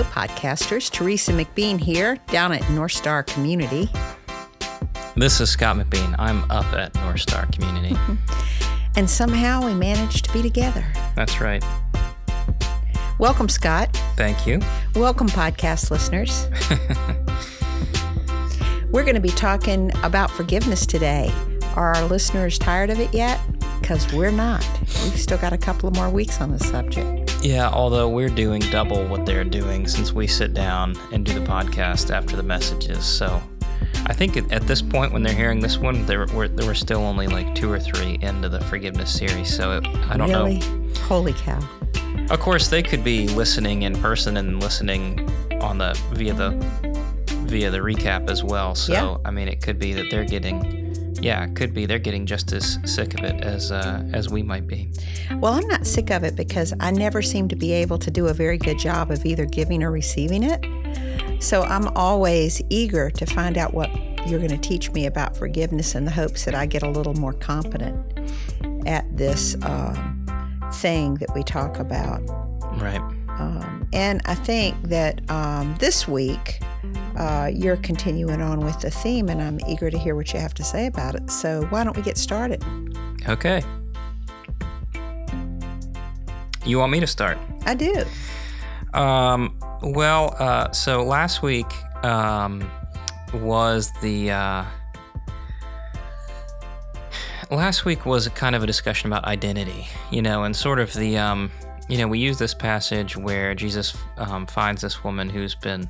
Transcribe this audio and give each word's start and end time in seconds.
Hello, 0.00 0.12
podcasters. 0.12 0.90
Teresa 0.90 1.30
McBean 1.30 1.78
here, 1.78 2.16
down 2.28 2.52
at 2.52 2.70
North 2.70 2.92
Star 2.92 3.22
Community. 3.22 3.90
This 5.14 5.42
is 5.42 5.50
Scott 5.50 5.76
McBean. 5.76 6.16
I'm 6.18 6.50
up 6.50 6.64
at 6.72 6.94
North 7.02 7.20
Star 7.20 7.44
Community. 7.52 7.94
And 8.96 9.08
somehow 9.08 9.64
we 9.64 9.74
managed 9.74 10.24
to 10.24 10.32
be 10.32 10.40
together. 10.40 10.84
That's 11.14 11.40
right. 11.40 11.62
Welcome, 13.18 13.48
Scott. 13.50 13.94
Thank 14.16 14.46
you. 14.46 14.60
Welcome, 14.94 15.28
podcast 15.28 15.90
listeners. 15.90 16.48
We're 18.90 19.04
going 19.04 19.14
to 19.16 19.20
be 19.20 19.28
talking 19.28 19.92
about 20.02 20.30
forgiveness 20.30 20.86
today. 20.86 21.30
Are 21.76 21.94
our 21.94 22.04
listeners 22.06 22.58
tired 22.58 22.88
of 22.88 22.98
it 22.98 23.12
yet? 23.12 23.38
Because 23.80 24.12
we're 24.12 24.32
not. 24.32 24.66
We've 24.80 25.20
still 25.20 25.38
got 25.38 25.52
a 25.52 25.58
couple 25.58 25.88
of 25.88 25.94
more 25.94 26.10
weeks 26.10 26.40
on 26.40 26.50
the 26.50 26.58
subject. 26.58 27.19
Yeah, 27.42 27.70
although 27.70 28.08
we're 28.08 28.28
doing 28.28 28.60
double 28.70 29.06
what 29.06 29.24
they're 29.24 29.44
doing 29.44 29.88
since 29.88 30.12
we 30.12 30.26
sit 30.26 30.52
down 30.54 30.94
and 31.12 31.24
do 31.24 31.32
the 31.32 31.44
podcast 31.44 32.14
after 32.14 32.36
the 32.36 32.42
messages. 32.42 33.04
So 33.04 33.42
I 34.06 34.12
think 34.12 34.36
at 34.36 34.62
this 34.66 34.82
point, 34.82 35.12
when 35.12 35.22
they're 35.22 35.34
hearing 35.34 35.60
this 35.60 35.78
one, 35.78 36.04
there 36.04 36.26
were, 36.26 36.48
there 36.48 36.66
were 36.66 36.74
still 36.74 37.00
only 37.00 37.26
like 37.26 37.54
two 37.54 37.70
or 37.72 37.80
three 37.80 38.18
into 38.20 38.48
the 38.48 38.60
forgiveness 38.60 39.12
series. 39.16 39.54
So 39.54 39.78
it, 39.78 39.86
I 40.10 40.16
don't 40.16 40.28
really? 40.28 40.58
know. 40.58 40.94
Holy 41.02 41.32
cow. 41.32 41.60
Of 42.28 42.40
course, 42.40 42.68
they 42.68 42.82
could 42.82 43.02
be 43.02 43.26
listening 43.28 43.82
in 43.82 43.94
person 44.00 44.36
and 44.36 44.60
listening 44.60 45.28
on 45.60 45.78
the 45.78 45.98
via 46.12 46.34
the 46.34 46.50
via 47.46 47.70
the 47.70 47.78
recap 47.78 48.30
as 48.30 48.44
well. 48.44 48.74
So 48.74 48.92
Yeah. 48.92 49.16
I 49.24 49.30
mean, 49.30 49.48
it 49.48 49.60
could 49.60 49.78
be 49.78 49.92
that 49.94 50.06
they're 50.10 50.24
getting, 50.24 50.89
yeah, 51.20 51.44
it 51.44 51.54
could 51.54 51.74
be 51.74 51.86
they're 51.86 51.98
getting 51.98 52.26
just 52.26 52.52
as 52.52 52.78
sick 52.84 53.18
of 53.18 53.24
it 53.24 53.42
as 53.42 53.70
uh, 53.70 54.02
as 54.12 54.28
we 54.28 54.42
might 54.42 54.66
be. 54.66 54.88
Well, 55.36 55.54
I'm 55.54 55.66
not 55.66 55.86
sick 55.86 56.10
of 56.10 56.24
it 56.24 56.36
because 56.36 56.74
I 56.80 56.90
never 56.90 57.22
seem 57.22 57.48
to 57.48 57.56
be 57.56 57.72
able 57.72 57.98
to 57.98 58.10
do 58.10 58.28
a 58.28 58.34
very 58.34 58.58
good 58.58 58.78
job 58.78 59.10
of 59.10 59.24
either 59.24 59.46
giving 59.46 59.82
or 59.82 59.90
receiving 59.90 60.42
it. 60.42 60.64
So 61.42 61.62
I'm 61.62 61.88
always 61.88 62.60
eager 62.68 63.10
to 63.10 63.26
find 63.26 63.56
out 63.56 63.72
what 63.72 63.90
you're 64.26 64.38
going 64.38 64.50
to 64.50 64.58
teach 64.58 64.92
me 64.92 65.06
about 65.06 65.36
forgiveness 65.36 65.94
in 65.94 66.04
the 66.04 66.10
hopes 66.10 66.44
that 66.44 66.54
I 66.54 66.66
get 66.66 66.82
a 66.82 66.90
little 66.90 67.14
more 67.14 67.32
competent 67.32 67.96
at 68.86 69.04
this 69.16 69.56
um, 69.62 70.26
thing 70.74 71.14
that 71.14 71.34
we 71.34 71.42
talk 71.42 71.78
about. 71.78 72.20
Right. 72.78 73.00
Um, 73.28 73.88
and 73.92 74.20
I 74.26 74.34
think 74.34 74.76
that 74.82 75.28
um, 75.30 75.76
this 75.80 76.06
week 76.06 76.60
uh, 77.20 77.50
you're 77.52 77.76
continuing 77.76 78.40
on 78.40 78.60
with 78.60 78.80
the 78.80 78.90
theme, 78.90 79.28
and 79.28 79.42
I'm 79.42 79.60
eager 79.68 79.90
to 79.90 79.98
hear 79.98 80.16
what 80.16 80.32
you 80.32 80.40
have 80.40 80.54
to 80.54 80.64
say 80.64 80.86
about 80.86 81.14
it. 81.14 81.30
So 81.30 81.66
why 81.66 81.84
don't 81.84 81.94
we 81.94 82.02
get 82.02 82.16
started? 82.16 82.64
Okay. 83.28 83.62
You 86.64 86.78
want 86.78 86.92
me 86.92 86.98
to 87.00 87.06
start? 87.06 87.36
I 87.66 87.74
do. 87.74 88.04
Um, 88.94 89.54
well, 89.82 90.34
uh, 90.38 90.72
so 90.72 91.04
last 91.04 91.42
week 91.42 91.66
um, 92.02 92.68
was 93.34 93.90
the. 94.00 94.30
Uh, 94.30 94.64
last 97.50 97.84
week 97.84 98.06
was 98.06 98.28
kind 98.28 98.56
of 98.56 98.62
a 98.62 98.66
discussion 98.66 99.12
about 99.12 99.26
identity, 99.26 99.86
you 100.10 100.22
know, 100.22 100.44
and 100.44 100.56
sort 100.56 100.80
of 100.80 100.94
the. 100.94 101.18
Um, 101.18 101.50
you 101.86 101.98
know, 101.98 102.08
we 102.08 102.18
use 102.18 102.38
this 102.38 102.54
passage 102.54 103.14
where 103.14 103.54
Jesus 103.54 103.94
um, 104.16 104.46
finds 104.46 104.80
this 104.80 105.04
woman 105.04 105.28
who's 105.28 105.54
been. 105.54 105.86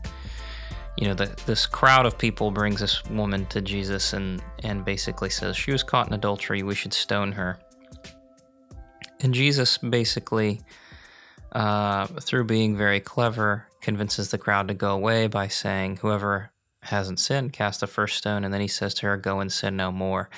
You 1.01 1.09
know, 1.09 1.15
the, 1.15 1.35
this 1.47 1.67
crowd 1.67 2.05
of 2.05 2.19
people 2.19 2.51
brings 2.51 2.81
this 2.81 3.03
woman 3.07 3.47
to 3.47 3.63
Jesus 3.63 4.13
and, 4.13 4.43
and 4.63 4.85
basically 4.85 5.31
says, 5.31 5.57
She 5.57 5.73
was 5.73 5.83
caught 5.83 6.07
in 6.07 6.13
adultery, 6.13 6.63
we 6.63 6.75
should 6.75 6.93
stone 6.93 7.33
her. 7.33 7.59
And 9.21 9.35
Jesus 9.35 9.79
basically 9.79 10.61
uh, 11.53 12.07
through 12.07 12.45
being 12.45 12.77
very 12.77 13.01
clever, 13.01 13.67
convinces 13.81 14.31
the 14.31 14.39
crowd 14.39 14.69
to 14.69 14.75
go 14.75 14.91
away 14.91 15.27
by 15.27 15.49
saying, 15.49 15.97
Whoever 15.97 16.53
hasn't 16.83 17.19
sinned, 17.19 17.53
cast 17.53 17.81
the 17.81 17.87
first 17.87 18.17
stone. 18.17 18.45
And 18.45 18.53
then 18.53 18.61
he 18.61 18.69
says 18.69 18.95
to 18.95 19.07
her, 19.07 19.17
Go 19.17 19.41
and 19.41 19.51
sin 19.51 19.77
no 19.77 19.91
more. 19.91 20.31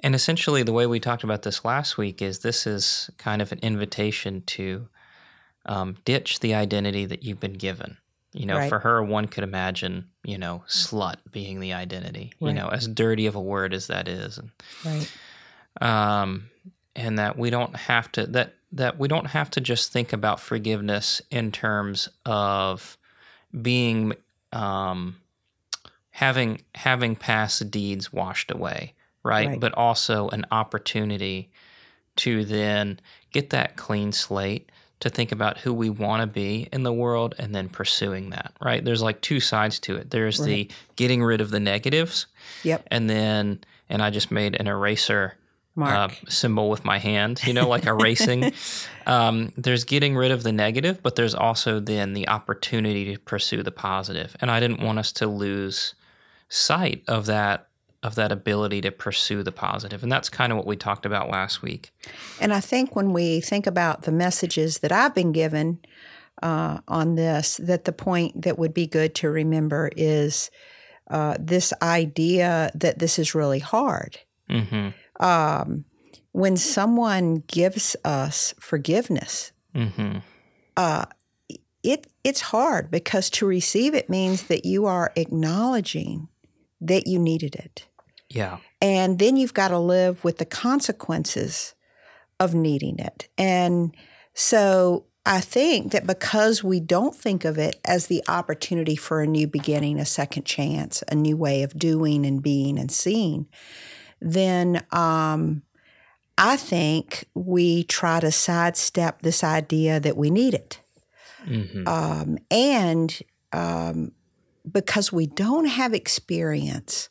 And 0.00 0.14
essentially, 0.14 0.62
the 0.62 0.72
way 0.72 0.86
we 0.86 1.00
talked 1.00 1.24
about 1.24 1.42
this 1.42 1.64
last 1.64 1.98
week 1.98 2.22
is 2.22 2.38
this 2.38 2.66
is 2.66 3.10
kind 3.18 3.42
of 3.42 3.50
an 3.50 3.58
invitation 3.62 4.42
to 4.42 4.88
um, 5.64 5.96
ditch 6.04 6.40
the 6.40 6.54
identity 6.54 7.04
that 7.06 7.24
you've 7.24 7.40
been 7.40 7.54
given. 7.54 7.96
You 8.36 8.46
know, 8.46 8.58
Right. 8.58 8.68
for 8.68 8.78
her, 8.80 9.02
one 9.02 9.28
could 9.28 9.44
imagine, 9.44 10.08
you 10.22 10.36
know, 10.38 10.62
slut 10.68 11.16
being 11.30 11.60
the 11.60 11.72
identity, 11.72 12.32
you 12.40 12.52
know, 12.52 12.68
as 12.68 12.86
dirty 12.86 13.26
of 13.26 13.34
a 13.34 13.40
word 13.40 13.72
as 13.72 13.86
that 13.86 14.08
is. 14.08 14.38
And 14.38 14.50
Right. 14.84 15.10
um, 15.80 16.50
and 16.94 17.18
that 17.18 17.38
we 17.38 17.50
don't 17.50 17.76
have 17.76 18.10
to 18.12 18.26
that 18.26 18.54
that 18.72 18.98
we 18.98 19.08
don't 19.08 19.28
have 19.28 19.50
to 19.50 19.60
just 19.60 19.92
think 19.92 20.12
about 20.12 20.40
forgiveness 20.40 21.22
in 21.30 21.52
terms 21.52 22.08
of 22.24 22.98
being 23.62 24.12
um, 24.52 25.16
having 26.10 26.62
having 26.74 27.16
past 27.16 27.70
deeds 27.70 28.12
washed 28.12 28.50
away, 28.50 28.94
right? 29.22 29.48
Right. 29.48 29.60
But 29.60 29.74
also 29.74 30.28
an 30.30 30.44
opportunity 30.50 31.50
to 32.16 32.44
then 32.44 32.98
get 33.30 33.50
that 33.50 33.76
clean 33.76 34.12
slate 34.12 34.70
to 35.00 35.10
think 35.10 35.30
about 35.30 35.58
who 35.58 35.74
we 35.74 35.90
want 35.90 36.22
to 36.22 36.26
be 36.26 36.68
in 36.72 36.82
the 36.82 36.92
world 36.92 37.34
and 37.38 37.54
then 37.54 37.68
pursuing 37.68 38.30
that, 38.30 38.52
right? 38.60 38.84
There's 38.84 39.02
like 39.02 39.20
two 39.20 39.40
sides 39.40 39.78
to 39.80 39.96
it. 39.96 40.10
There's 40.10 40.38
the 40.38 40.68
getting 40.96 41.22
rid 41.22 41.40
of 41.40 41.50
the 41.50 41.60
negatives 41.60 42.26
Yep. 42.62 42.88
and 42.90 43.08
then 43.10 43.60
and 43.88 44.02
I 44.02 44.10
just 44.10 44.30
made 44.30 44.56
an 44.58 44.66
eraser 44.66 45.34
uh, 45.78 46.08
symbol 46.28 46.70
with 46.70 46.84
my 46.86 46.98
hand, 46.98 47.42
you 47.46 47.52
know, 47.52 47.68
like 47.68 47.84
erasing. 47.84 48.52
um, 49.06 49.52
there's 49.56 49.84
getting 49.84 50.16
rid 50.16 50.30
of 50.30 50.42
the 50.42 50.52
negative, 50.52 51.02
but 51.02 51.16
there's 51.16 51.34
also 51.34 51.78
then 51.80 52.14
the 52.14 52.26
opportunity 52.28 53.12
to 53.12 53.20
pursue 53.20 53.62
the 53.62 53.70
positive. 53.70 54.34
And 54.40 54.50
I 54.50 54.58
didn't 54.58 54.80
want 54.80 54.98
us 54.98 55.12
to 55.12 55.26
lose 55.26 55.94
sight 56.48 57.02
of 57.06 57.26
that 57.26 57.68
of 58.06 58.14
that 58.14 58.32
ability 58.32 58.80
to 58.82 58.90
pursue 58.90 59.42
the 59.42 59.52
positive. 59.52 60.02
And 60.02 60.10
that's 60.10 60.28
kind 60.28 60.52
of 60.52 60.58
what 60.58 60.66
we 60.66 60.76
talked 60.76 61.04
about 61.04 61.28
last 61.30 61.62
week. 61.62 61.92
And 62.40 62.52
I 62.52 62.60
think 62.60 62.96
when 62.96 63.12
we 63.12 63.40
think 63.40 63.66
about 63.66 64.02
the 64.02 64.12
messages 64.12 64.78
that 64.78 64.92
I've 64.92 65.14
been 65.14 65.32
given 65.32 65.80
uh, 66.42 66.78
on 66.88 67.16
this, 67.16 67.56
that 67.56 67.84
the 67.84 67.92
point 67.92 68.42
that 68.42 68.58
would 68.58 68.74
be 68.74 68.86
good 68.86 69.14
to 69.16 69.30
remember 69.30 69.90
is 69.96 70.50
uh, 71.10 71.36
this 71.38 71.72
idea 71.82 72.70
that 72.74 72.98
this 72.98 73.18
is 73.18 73.34
really 73.34 73.60
hard. 73.60 74.18
hmm 74.48 74.88
Um, 75.20 75.84
when 76.32 76.56
someone 76.56 77.42
gives 77.46 77.96
us 78.04 78.54
forgiveness, 78.60 79.52
hmm 79.74 80.18
uh, 80.76 81.06
it 81.82 82.06
it's 82.24 82.40
hard 82.40 82.90
because 82.90 83.30
to 83.30 83.46
receive 83.46 83.94
it 83.94 84.10
means 84.10 84.44
that 84.44 84.64
you 84.64 84.84
are 84.86 85.12
acknowledging 85.16 86.28
that 86.80 87.06
you 87.06 87.18
needed 87.18 87.54
it. 87.54 87.86
Yeah. 88.36 88.58
And 88.80 89.18
then 89.18 89.36
you've 89.36 89.54
got 89.54 89.68
to 89.68 89.78
live 89.78 90.22
with 90.22 90.38
the 90.38 90.44
consequences 90.44 91.74
of 92.38 92.54
needing 92.54 92.98
it. 92.98 93.28
And 93.38 93.96
so 94.34 95.06
I 95.24 95.40
think 95.40 95.92
that 95.92 96.06
because 96.06 96.62
we 96.62 96.78
don't 96.78 97.14
think 97.14 97.44
of 97.44 97.58
it 97.58 97.80
as 97.84 98.06
the 98.06 98.22
opportunity 98.28 98.94
for 98.94 99.20
a 99.20 99.26
new 99.26 99.46
beginning, 99.46 99.98
a 99.98 100.04
second 100.04 100.44
chance, 100.44 101.02
a 101.10 101.14
new 101.14 101.36
way 101.36 101.62
of 101.62 101.78
doing 101.78 102.26
and 102.26 102.42
being 102.42 102.78
and 102.78 102.92
seeing, 102.92 103.48
then 104.20 104.84
um, 104.92 105.62
I 106.38 106.56
think 106.56 107.24
we 107.34 107.84
try 107.84 108.20
to 108.20 108.30
sidestep 108.30 109.22
this 109.22 109.42
idea 109.42 109.98
that 110.00 110.16
we 110.16 110.30
need 110.30 110.54
it. 110.54 110.80
hmm 111.44 111.88
Um, 111.88 112.38
and 112.50 113.18
um, 113.52 114.12
because 114.70 115.12
we 115.12 115.26
don't 115.26 115.66
have 115.66 115.94
experience 115.94 117.08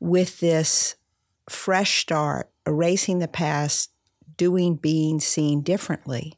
with 0.00 0.40
this 0.40 0.96
fresh 1.48 2.00
start, 2.00 2.50
erasing 2.66 3.18
the 3.18 3.28
past, 3.28 3.90
doing, 4.36 4.76
being, 4.76 5.20
seen 5.20 5.62
differently, 5.62 6.34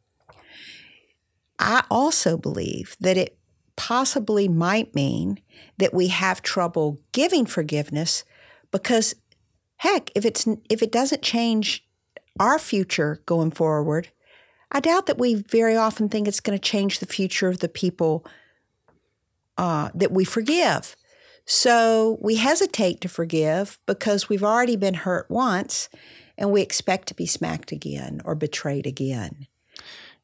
I 1.58 1.84
also 1.90 2.36
believe 2.36 2.96
that 3.00 3.16
it 3.16 3.36
possibly 3.76 4.48
might 4.48 4.94
mean 4.94 5.40
that 5.78 5.94
we 5.94 6.08
have 6.08 6.42
trouble 6.42 6.98
giving 7.12 7.46
forgiveness 7.46 8.24
because 8.70 9.14
heck 9.76 10.10
if 10.14 10.26
it's 10.26 10.46
if 10.68 10.82
it 10.82 10.92
doesn't 10.92 11.22
change 11.22 11.86
our 12.38 12.58
future 12.58 13.22
going 13.24 13.50
forward 13.50 14.10
I 14.72 14.80
doubt 14.80 15.06
that 15.06 15.18
we 15.18 15.34
very 15.34 15.76
often 15.76 16.08
think 16.08 16.28
it's 16.28 16.40
going 16.40 16.58
to 16.58 16.62
change 16.62 17.00
the 17.00 17.06
future 17.06 17.48
of 17.48 17.58
the 17.58 17.68
people 17.68 18.24
uh, 19.58 19.90
that 19.94 20.12
we 20.12 20.24
forgive. 20.24 20.96
So 21.50 22.16
we 22.20 22.36
hesitate 22.36 23.00
to 23.00 23.08
forgive 23.08 23.80
because 23.84 24.28
we've 24.28 24.44
already 24.44 24.76
been 24.76 24.94
hurt 24.94 25.28
once 25.28 25.88
and 26.38 26.52
we 26.52 26.62
expect 26.62 27.08
to 27.08 27.14
be 27.14 27.26
smacked 27.26 27.72
again 27.72 28.22
or 28.24 28.36
betrayed 28.36 28.86
again. 28.86 29.48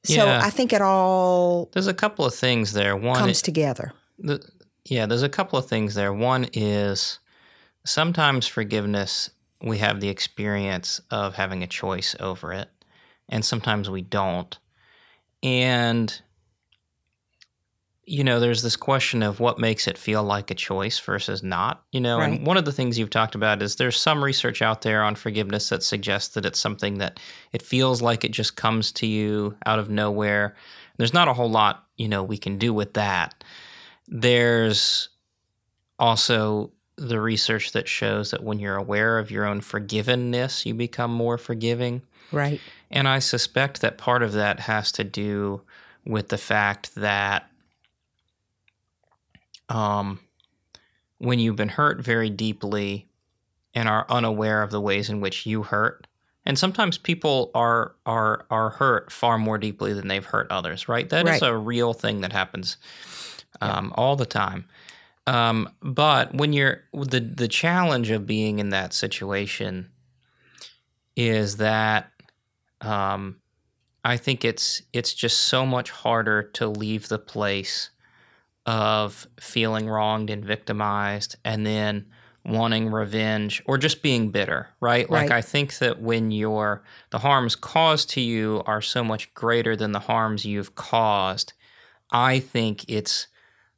So 0.04 0.24
Yeah. 0.24 0.40
I 0.44 0.50
think 0.50 0.72
it 0.72 0.80
all 0.80 1.68
There's 1.72 1.88
a 1.88 1.94
couple 1.94 2.24
of 2.24 2.32
things 2.32 2.74
there. 2.74 2.96
One 2.96 3.18
comes 3.18 3.42
together. 3.42 3.92
the, 4.20 4.40
yeah, 4.84 5.06
there's 5.06 5.24
a 5.24 5.28
couple 5.28 5.58
of 5.58 5.66
things 5.66 5.96
there. 5.96 6.12
One 6.12 6.46
is 6.52 7.18
sometimes 7.84 8.46
forgiveness, 8.46 9.28
we 9.60 9.78
have 9.78 10.00
the 10.00 10.08
experience 10.08 11.00
of 11.10 11.34
having 11.34 11.64
a 11.64 11.66
choice 11.66 12.14
over 12.20 12.52
it, 12.52 12.68
and 13.28 13.44
sometimes 13.44 13.90
we 13.90 14.02
don't. 14.02 14.56
And 15.42 16.22
you 18.08 18.22
know, 18.22 18.38
there's 18.38 18.62
this 18.62 18.76
question 18.76 19.20
of 19.22 19.40
what 19.40 19.58
makes 19.58 19.88
it 19.88 19.98
feel 19.98 20.22
like 20.22 20.50
a 20.50 20.54
choice 20.54 20.96
versus 21.00 21.42
not, 21.42 21.82
you 21.90 22.00
know, 22.00 22.18
Right. 22.18 22.38
and 22.38 22.46
one 22.46 22.56
of 22.56 22.64
the 22.64 22.70
things 22.72 22.96
you've 22.98 23.10
talked 23.10 23.34
about 23.34 23.60
is 23.62 23.76
there's 23.76 24.00
some 24.00 24.22
research 24.22 24.62
out 24.62 24.82
there 24.82 25.02
on 25.02 25.16
forgiveness 25.16 25.68
that 25.70 25.82
suggests 25.82 26.34
that 26.34 26.46
it's 26.46 26.60
something 26.60 26.98
that 26.98 27.18
it 27.52 27.62
feels 27.62 28.00
like 28.02 28.24
it 28.24 28.30
just 28.30 28.54
comes 28.56 28.92
to 28.92 29.06
you 29.08 29.56
out 29.66 29.80
of 29.80 29.90
nowhere. 29.90 30.54
There's 30.98 31.12
not 31.12 31.26
a 31.26 31.32
whole 31.32 31.50
lot, 31.50 31.84
you 31.96 32.06
know, 32.08 32.22
we 32.22 32.38
can 32.38 32.58
do 32.58 32.72
with 32.72 32.94
that. 32.94 33.42
There's 34.06 35.08
also 35.98 36.70
the 36.96 37.20
research 37.20 37.72
that 37.72 37.88
shows 37.88 38.30
that 38.30 38.42
when 38.42 38.58
you're 38.58 38.76
aware 38.76 39.18
of 39.18 39.30
your 39.30 39.44
own 39.44 39.60
forgivenness, 39.60 40.64
you 40.64 40.74
become 40.74 41.10
more 41.12 41.36
forgiving. 41.38 42.02
Right. 42.32 42.60
And 42.90 43.08
I 43.08 43.18
suspect 43.18 43.80
that 43.80 43.98
part 43.98 44.22
of 44.22 44.32
that 44.32 44.60
has 44.60 44.92
to 44.92 45.04
do 45.04 45.62
with 46.04 46.28
the 46.28 46.38
fact 46.38 46.94
that 46.94 47.50
um, 49.68 50.20
when 51.18 51.38
you've 51.38 51.56
been 51.56 51.70
hurt 51.70 52.00
very 52.02 52.30
deeply 52.30 53.08
and 53.74 53.88
are 53.88 54.06
unaware 54.08 54.62
of 54.62 54.70
the 54.70 54.80
ways 54.80 55.08
in 55.10 55.20
which 55.20 55.46
you 55.46 55.62
hurt, 55.64 56.06
and 56.44 56.58
sometimes 56.58 56.98
people 56.98 57.50
are 57.54 57.94
are 58.06 58.46
are 58.50 58.70
hurt 58.70 59.10
far 59.10 59.38
more 59.38 59.58
deeply 59.58 59.92
than 59.92 60.08
they've 60.08 60.24
hurt 60.24 60.50
others, 60.50 60.88
right? 60.88 61.08
That 61.08 61.26
is 61.26 61.42
Right. 61.42 61.50
a 61.50 61.56
real 61.56 61.92
thing 61.92 62.20
that 62.20 62.32
happens 62.32 62.76
um, 63.60 63.92
all 63.96 64.16
the 64.16 64.26
time. 64.26 64.66
Um, 65.26 65.68
but 65.80 66.34
when 66.34 66.52
you're 66.52 66.84
the 66.92 67.20
the 67.20 67.48
challenge 67.48 68.10
of 68.10 68.26
being 68.26 68.58
in 68.60 68.70
that 68.70 68.92
situation 68.94 69.90
is 71.16 71.56
that 71.56 72.10
um, 72.80 73.40
I 74.04 74.16
think 74.16 74.44
it's 74.44 74.82
it's 74.92 75.12
just 75.14 75.40
so 75.40 75.66
much 75.66 75.90
harder 75.90 76.42
to 76.54 76.68
leave 76.68 77.08
the 77.08 77.18
place 77.18 77.90
of 78.66 79.26
feeling 79.40 79.88
wronged 79.88 80.28
and 80.28 80.44
victimized, 80.44 81.36
and 81.44 81.64
then 81.64 82.06
wanting 82.44 82.90
revenge 82.90 83.62
or 83.66 83.76
just 83.76 84.02
being 84.02 84.30
bitter, 84.30 84.68
right? 84.80 85.10
Like 85.10 85.30
I 85.30 85.40
think 85.40 85.78
that 85.78 86.00
when 86.00 86.30
your 86.30 86.84
the 87.10 87.18
harms 87.18 87.56
caused 87.56 88.10
to 88.10 88.20
you 88.20 88.62
are 88.66 88.80
so 88.80 89.02
much 89.02 89.32
greater 89.34 89.74
than 89.74 89.92
the 89.92 89.98
harms 90.00 90.44
you've 90.44 90.74
caused, 90.74 91.52
I 92.10 92.38
think 92.38 92.84
it's 92.88 93.26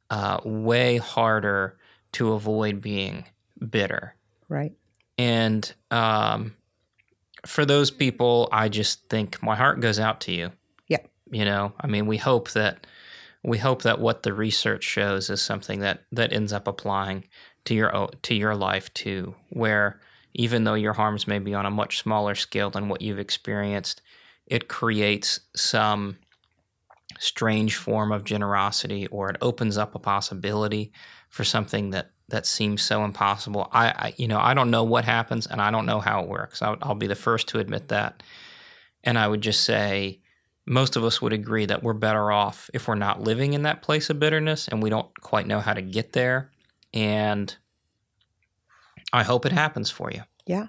uh, 0.09 0.39
way 0.43 0.97
harder 0.97 1.77
to 2.13 2.33
avoid 2.33 2.81
being 2.81 3.25
bitter. 3.69 4.15
Right. 4.47 4.73
And 5.17 5.71
um, 5.91 6.55
for 7.45 7.65
those 7.65 7.91
people, 7.91 8.49
I 8.51 8.69
just 8.69 9.07
think 9.09 9.41
my 9.41 9.55
heart 9.55 9.79
goes 9.79 9.99
out 9.99 10.21
to 10.21 10.31
you. 10.31 10.51
Yeah. 10.87 10.99
You 11.31 11.45
know, 11.45 11.73
I 11.79 11.87
mean, 11.87 12.05
we 12.05 12.17
hope 12.17 12.51
that 12.51 12.85
we 13.43 13.57
hope 13.57 13.83
that 13.83 13.99
what 13.99 14.23
the 14.23 14.33
research 14.33 14.83
shows 14.83 15.29
is 15.29 15.41
something 15.41 15.79
that 15.79 16.03
that 16.11 16.33
ends 16.33 16.51
up 16.51 16.67
applying 16.67 17.25
to 17.65 17.73
your 17.73 18.09
to 18.21 18.35
your 18.35 18.55
life 18.55 18.93
too, 18.93 19.35
where 19.49 19.99
even 20.33 20.63
though 20.63 20.75
your 20.75 20.93
harms 20.93 21.27
may 21.27 21.39
be 21.39 21.53
on 21.53 21.65
a 21.65 21.71
much 21.71 21.99
smaller 21.99 22.35
scale 22.35 22.69
than 22.69 22.89
what 22.89 23.01
you've 23.01 23.19
experienced, 23.19 24.01
it 24.45 24.67
creates 24.67 25.39
some 25.55 26.17
strange 27.17 27.75
form 27.75 28.11
of 28.11 28.23
generosity 28.23 29.07
or 29.07 29.29
it 29.29 29.37
opens 29.41 29.77
up 29.77 29.95
a 29.95 29.99
possibility 29.99 30.91
for 31.29 31.43
something 31.43 31.89
that 31.91 32.11
that 32.29 32.45
seems 32.45 32.81
so 32.81 33.03
impossible. 33.03 33.69
I, 33.71 33.87
I 33.87 34.13
you 34.17 34.27
know 34.27 34.39
I 34.39 34.53
don't 34.53 34.71
know 34.71 34.83
what 34.83 35.05
happens 35.05 35.47
and 35.47 35.61
I 35.61 35.71
don't 35.71 35.85
know 35.85 35.99
how 35.99 36.21
it 36.21 36.29
works. 36.29 36.61
I'll, 36.61 36.77
I'll 36.81 36.95
be 36.95 37.07
the 37.07 37.15
first 37.15 37.47
to 37.49 37.59
admit 37.59 37.87
that. 37.87 38.21
And 39.03 39.17
I 39.17 39.27
would 39.27 39.41
just 39.41 39.63
say 39.63 40.19
most 40.69 40.95
of 40.95 41.03
us 41.03 41.19
would 41.19 41.33
agree 41.33 41.65
that 41.65 41.81
we're 41.81 41.93
better 41.93 42.31
off 42.31 42.69
if 42.75 42.87
we're 42.87 42.93
not 42.93 43.21
living 43.21 43.53
in 43.53 43.63
that 43.63 43.81
place 43.81 44.11
of 44.11 44.19
bitterness 44.19 44.67
and 44.67 44.83
we 44.83 44.89
don't 44.91 45.19
quite 45.19 45.47
know 45.47 45.59
how 45.59 45.73
to 45.73 45.81
get 45.81 46.13
there. 46.13 46.51
And 46.93 47.53
I 49.11 49.23
hope 49.23 49.47
it 49.47 49.51
happens 49.51 49.89
for 49.89 50.11
you. 50.11 50.21
Yeah. 50.45 50.67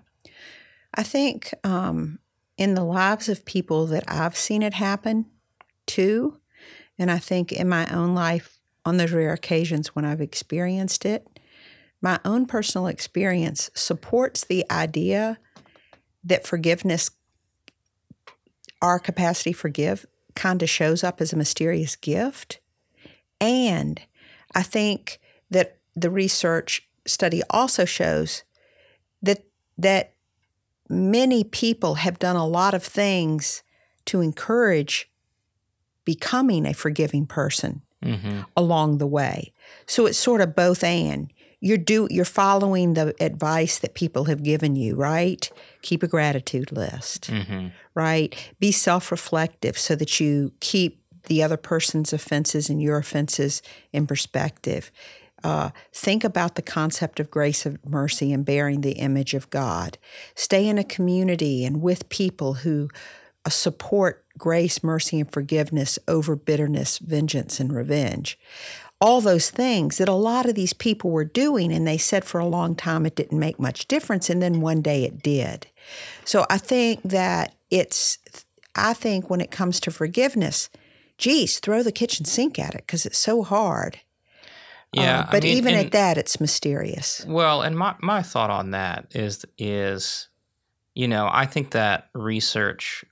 I 0.94 1.02
think 1.02 1.52
um, 1.64 2.18
in 2.56 2.74
the 2.74 2.84
lives 2.84 3.28
of 3.28 3.44
people 3.44 3.86
that 3.86 4.04
I've 4.08 4.36
seen 4.36 4.62
it 4.62 4.72
happen 4.72 5.26
to, 5.88 6.38
and 6.98 7.10
I 7.10 7.18
think 7.18 7.52
in 7.52 7.68
my 7.68 7.86
own 7.94 8.14
life, 8.14 8.56
on 8.86 8.96
those 8.96 9.12
rare 9.12 9.34
occasions 9.34 9.88
when 9.88 10.06
I've 10.06 10.22
experienced 10.22 11.04
it, 11.04 11.26
my 12.00 12.18
own 12.24 12.46
personal 12.46 12.86
experience 12.86 13.68
supports 13.74 14.46
the 14.46 14.64
idea 14.70 15.38
that 16.24 16.46
forgiveness, 16.46 17.10
our 18.82 18.98
capacity 18.98 19.52
for 19.52 19.68
give 19.68 20.06
kind 20.34 20.62
of 20.62 20.70
shows 20.70 21.02
up 21.04 21.20
as 21.20 21.32
a 21.32 21.36
mysterious 21.36 21.96
gift. 21.96 22.60
And 23.40 24.00
I 24.54 24.62
think 24.62 25.18
that 25.50 25.78
the 25.96 26.10
research 26.10 26.88
study 27.06 27.42
also 27.50 27.84
shows 27.84 28.44
that 29.22 29.44
that 29.76 30.14
many 30.88 31.44
people 31.44 31.94
have 31.94 32.18
done 32.18 32.36
a 32.36 32.46
lot 32.46 32.74
of 32.74 32.82
things 32.82 33.62
to 34.06 34.20
encourage 34.20 35.10
becoming 36.04 36.66
a 36.66 36.74
forgiving 36.74 37.26
person 37.26 37.82
Mm-hmm. 38.02 38.40
along 38.56 38.96
the 38.96 39.06
way. 39.06 39.52
So 39.84 40.06
it's 40.06 40.16
sort 40.16 40.40
of 40.40 40.56
both 40.56 40.82
and. 40.82 41.30
You're 41.60 41.78
do 41.78 42.08
you're 42.10 42.24
following 42.24 42.94
the 42.94 43.14
advice 43.20 43.78
that 43.78 43.94
people 43.94 44.24
have 44.24 44.42
given 44.42 44.76
you, 44.76 44.96
right? 44.96 45.50
Keep 45.82 46.02
a 46.02 46.08
gratitude 46.08 46.72
list, 46.72 47.30
Mm-hmm. 47.30 47.68
right? 47.94 48.34
Be 48.58 48.72
self-reflective 48.72 49.76
so 49.78 49.94
that 49.96 50.20
you 50.20 50.52
keep 50.60 51.02
the 51.24 51.42
other 51.42 51.58
person's 51.58 52.12
offenses 52.12 52.70
and 52.70 52.80
your 52.82 52.96
offenses 52.98 53.62
in 53.92 54.06
perspective. 54.06 54.90
Uh, 55.44 55.70
think 55.92 56.24
about 56.24 56.54
the 56.54 56.62
concept 56.62 57.20
of 57.20 57.30
grace 57.30 57.64
of 57.64 57.78
mercy 57.86 58.32
and 58.32 58.44
bearing 58.44 58.80
the 58.80 58.92
image 58.92 59.32
of 59.34 59.48
God. 59.50 59.96
Stay 60.34 60.66
in 60.68 60.76
a 60.78 60.84
community 60.84 61.64
and 61.64 61.80
with 61.80 62.08
people 62.08 62.54
who 62.54 62.88
uh, 63.46 63.50
support 63.50 64.24
grace, 64.36 64.82
mercy, 64.82 65.20
and 65.20 65.32
forgiveness 65.32 65.98
over 66.06 66.36
bitterness, 66.36 66.98
vengeance, 66.98 67.58
and 67.60 67.72
revenge. 67.72 68.38
All 69.00 69.20
those 69.20 69.48
things 69.50 69.96
that 69.98 70.08
a 70.08 70.12
lot 70.12 70.46
of 70.46 70.54
these 70.54 70.72
people 70.74 71.10
were 71.10 71.24
doing, 71.24 71.72
and 71.72 71.86
they 71.86 71.96
said 71.96 72.24
for 72.24 72.38
a 72.38 72.46
long 72.46 72.74
time 72.74 73.06
it 73.06 73.16
didn't 73.16 73.38
make 73.38 73.58
much 73.58 73.88
difference, 73.88 74.28
and 74.28 74.42
then 74.42 74.60
one 74.60 74.82
day 74.82 75.04
it 75.04 75.22
did. 75.22 75.66
So 76.24 76.44
I 76.50 76.58
think 76.58 77.00
that 77.04 77.54
it's, 77.70 78.18
I 78.74 78.92
think 78.92 79.30
when 79.30 79.40
it 79.40 79.50
comes 79.50 79.80
to 79.80 79.90
forgiveness, 79.90 80.68
geez, 81.16 81.60
throw 81.60 81.82
the 81.82 81.92
kitchen 81.92 82.26
sink 82.26 82.58
at 82.58 82.74
it 82.74 82.84
because 82.86 83.06
it's 83.06 83.18
so 83.18 83.42
hard. 83.42 84.00
Yeah, 84.92 85.20
um, 85.20 85.26
I 85.28 85.30
but 85.30 85.42
mean, 85.44 85.56
even 85.56 85.74
and- 85.74 85.86
at 85.86 85.92
that, 85.92 86.18
it's 86.18 86.40
mysterious. 86.40 87.24
Well, 87.26 87.62
and 87.62 87.78
my, 87.78 87.94
my 88.00 88.22
thought 88.22 88.50
on 88.50 88.72
that 88.72 89.06
is 89.14 89.46
is, 89.56 90.28
you 90.94 91.08
know, 91.08 91.28
I 91.32 91.46
think 91.46 91.70
that 91.70 92.08
research 92.12 93.04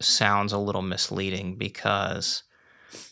sounds 0.00 0.52
a 0.52 0.58
little 0.58 0.82
misleading 0.82 1.56
because 1.56 2.42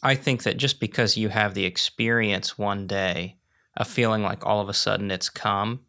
I 0.02 0.14
think 0.14 0.42
that 0.44 0.56
just 0.56 0.80
because 0.80 1.16
you 1.16 1.28
have 1.28 1.54
the 1.54 1.64
experience 1.64 2.58
one 2.58 2.86
day 2.86 3.36
of 3.76 3.86
feeling 3.88 4.22
like 4.22 4.44
all 4.44 4.60
of 4.60 4.68
a 4.68 4.74
sudden 4.74 5.10
it's 5.10 5.28
come, 5.28 5.80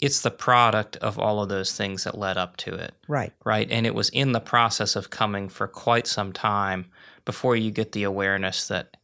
it's 0.00 0.20
the 0.20 0.30
product 0.30 0.96
of 0.96 1.18
all 1.18 1.42
of 1.42 1.48
those 1.48 1.76
things 1.76 2.04
that 2.04 2.18
led 2.18 2.36
up 2.36 2.56
to 2.58 2.74
it, 2.74 2.94
Right. 3.08 3.32
right? 3.44 3.70
And 3.70 3.86
it 3.86 3.94
was 3.94 4.08
in 4.10 4.32
the 4.32 4.40
process 4.40 4.96
of 4.96 5.10
coming 5.10 5.48
for 5.48 5.66
quite 5.68 6.06
some 6.06 6.32
time 6.32 6.86
before 7.24 7.56
you 7.56 7.70
get 7.70 7.92
the 7.92 8.02
awareness 8.02 8.68
that, 8.68 8.96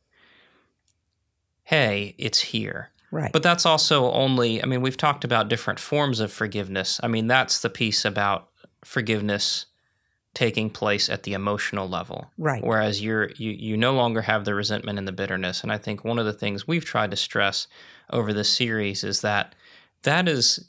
hey, 1.64 2.14
it's 2.18 2.40
here. 2.40 2.90
Right. 3.10 3.32
But 3.32 3.42
that's 3.42 3.66
also 3.66 4.10
only, 4.12 4.62
I 4.62 4.66
mean, 4.66 4.82
we've 4.82 4.96
talked 4.96 5.24
about 5.24 5.48
different 5.48 5.80
forms 5.80 6.20
of 6.20 6.32
forgiveness. 6.32 7.00
I 7.02 7.08
mean, 7.08 7.26
that's 7.26 7.60
the 7.60 7.70
piece 7.70 8.04
about 8.04 8.48
forgiveness 8.84 9.66
taking 10.34 10.70
place 10.70 11.08
at 11.10 11.24
the 11.24 11.32
emotional 11.32 11.88
level. 11.88 12.30
right. 12.38 12.62
Whereas 12.64 13.02
you're 13.02 13.30
you 13.36 13.50
you 13.50 13.76
no 13.76 13.92
longer 13.94 14.22
have 14.22 14.44
the 14.44 14.54
resentment 14.54 14.98
and 14.98 15.08
the 15.08 15.12
bitterness. 15.12 15.62
And 15.62 15.72
I 15.72 15.78
think 15.78 16.04
one 16.04 16.18
of 16.20 16.24
the 16.26 16.32
things 16.32 16.68
we've 16.68 16.84
tried 16.84 17.10
to 17.10 17.16
stress 17.16 17.66
over 18.10 18.32
this 18.32 18.48
series 18.48 19.02
is 19.04 19.22
that 19.22 19.54
that 20.02 20.28
is 20.28 20.66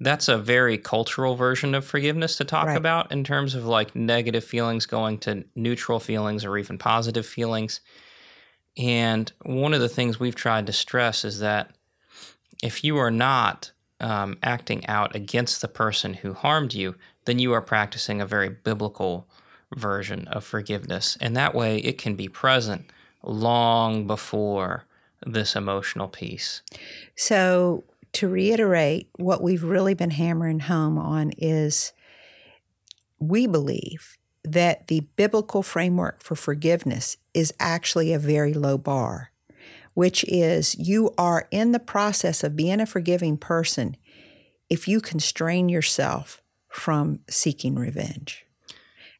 that's 0.00 0.26
a 0.28 0.38
very 0.38 0.76
cultural 0.78 1.36
version 1.36 1.74
of 1.74 1.84
forgiveness 1.84 2.36
to 2.38 2.44
talk 2.44 2.66
Right. 2.66 2.76
about 2.76 3.12
in 3.12 3.24
terms 3.24 3.54
of 3.54 3.64
like 3.64 3.94
negative 3.94 4.42
feelings 4.44 4.86
going 4.86 5.18
to 5.18 5.44
neutral 5.54 6.00
feelings 6.00 6.44
or 6.44 6.56
even 6.58 6.78
positive 6.78 7.26
feelings. 7.26 7.80
And 8.76 9.30
one 9.42 9.72
of 9.74 9.80
the 9.80 9.88
things 9.88 10.18
we've 10.18 10.34
tried 10.34 10.66
to 10.66 10.72
stress 10.72 11.24
is 11.24 11.38
that 11.40 11.70
if 12.62 12.82
you 12.82 12.96
are 12.96 13.10
not 13.10 13.70
um, 14.04 14.36
acting 14.42 14.86
out 14.86 15.16
against 15.16 15.62
the 15.62 15.68
person 15.68 16.12
who 16.12 16.34
harmed 16.34 16.74
you, 16.74 16.94
then 17.24 17.38
you 17.38 17.54
are 17.54 17.62
practicing 17.62 18.20
a 18.20 18.26
very 18.26 18.50
biblical 18.50 19.26
version 19.74 20.28
of 20.28 20.44
forgiveness. 20.44 21.16
And 21.22 21.34
that 21.36 21.54
way 21.54 21.78
it 21.78 21.96
can 21.96 22.14
be 22.14 22.28
present 22.28 22.90
long 23.22 24.06
before 24.06 24.84
this 25.26 25.56
emotional 25.56 26.06
piece. 26.06 26.60
So, 27.16 27.84
to 28.12 28.28
reiterate, 28.28 29.08
what 29.16 29.42
we've 29.42 29.64
really 29.64 29.94
been 29.94 30.10
hammering 30.10 30.60
home 30.60 30.98
on 30.98 31.32
is 31.38 31.92
we 33.18 33.46
believe 33.46 34.18
that 34.44 34.88
the 34.88 35.00
biblical 35.16 35.62
framework 35.62 36.22
for 36.22 36.36
forgiveness 36.36 37.16
is 37.32 37.54
actually 37.58 38.12
a 38.12 38.18
very 38.18 38.52
low 38.52 38.76
bar. 38.76 39.32
Which 39.94 40.24
is 40.24 40.76
you 40.78 41.12
are 41.16 41.48
in 41.50 41.72
the 41.72 41.80
process 41.80 42.44
of 42.44 42.56
being 42.56 42.80
a 42.80 42.86
forgiving 42.86 43.36
person 43.36 43.96
if 44.68 44.86
you 44.86 45.00
constrain 45.00 45.68
yourself 45.68 46.42
from 46.68 47.20
seeking 47.28 47.76
revenge. 47.76 48.44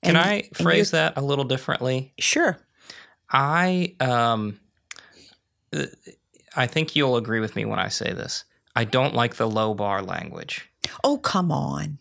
Can 0.02 0.16
I 0.16 0.50
phrase 0.52 0.90
that 0.90 1.16
a 1.16 1.22
little 1.22 1.44
differently? 1.44 2.12
Sure. 2.18 2.58
I 3.30 3.94
um, 4.00 4.60
uh, 5.74 5.86
I 6.56 6.66
think 6.66 6.94
you'll 6.94 7.16
agree 7.16 7.40
with 7.40 7.56
me 7.56 7.64
when 7.64 7.78
I 7.78 7.88
say 7.88 8.12
this. 8.12 8.44
I 8.76 8.84
don't 8.84 9.14
like 9.14 9.36
the 9.36 9.48
low 9.48 9.72
bar 9.74 10.02
language. 10.02 10.68
Oh, 11.02 11.18
come 11.18 11.50
on. 11.50 11.98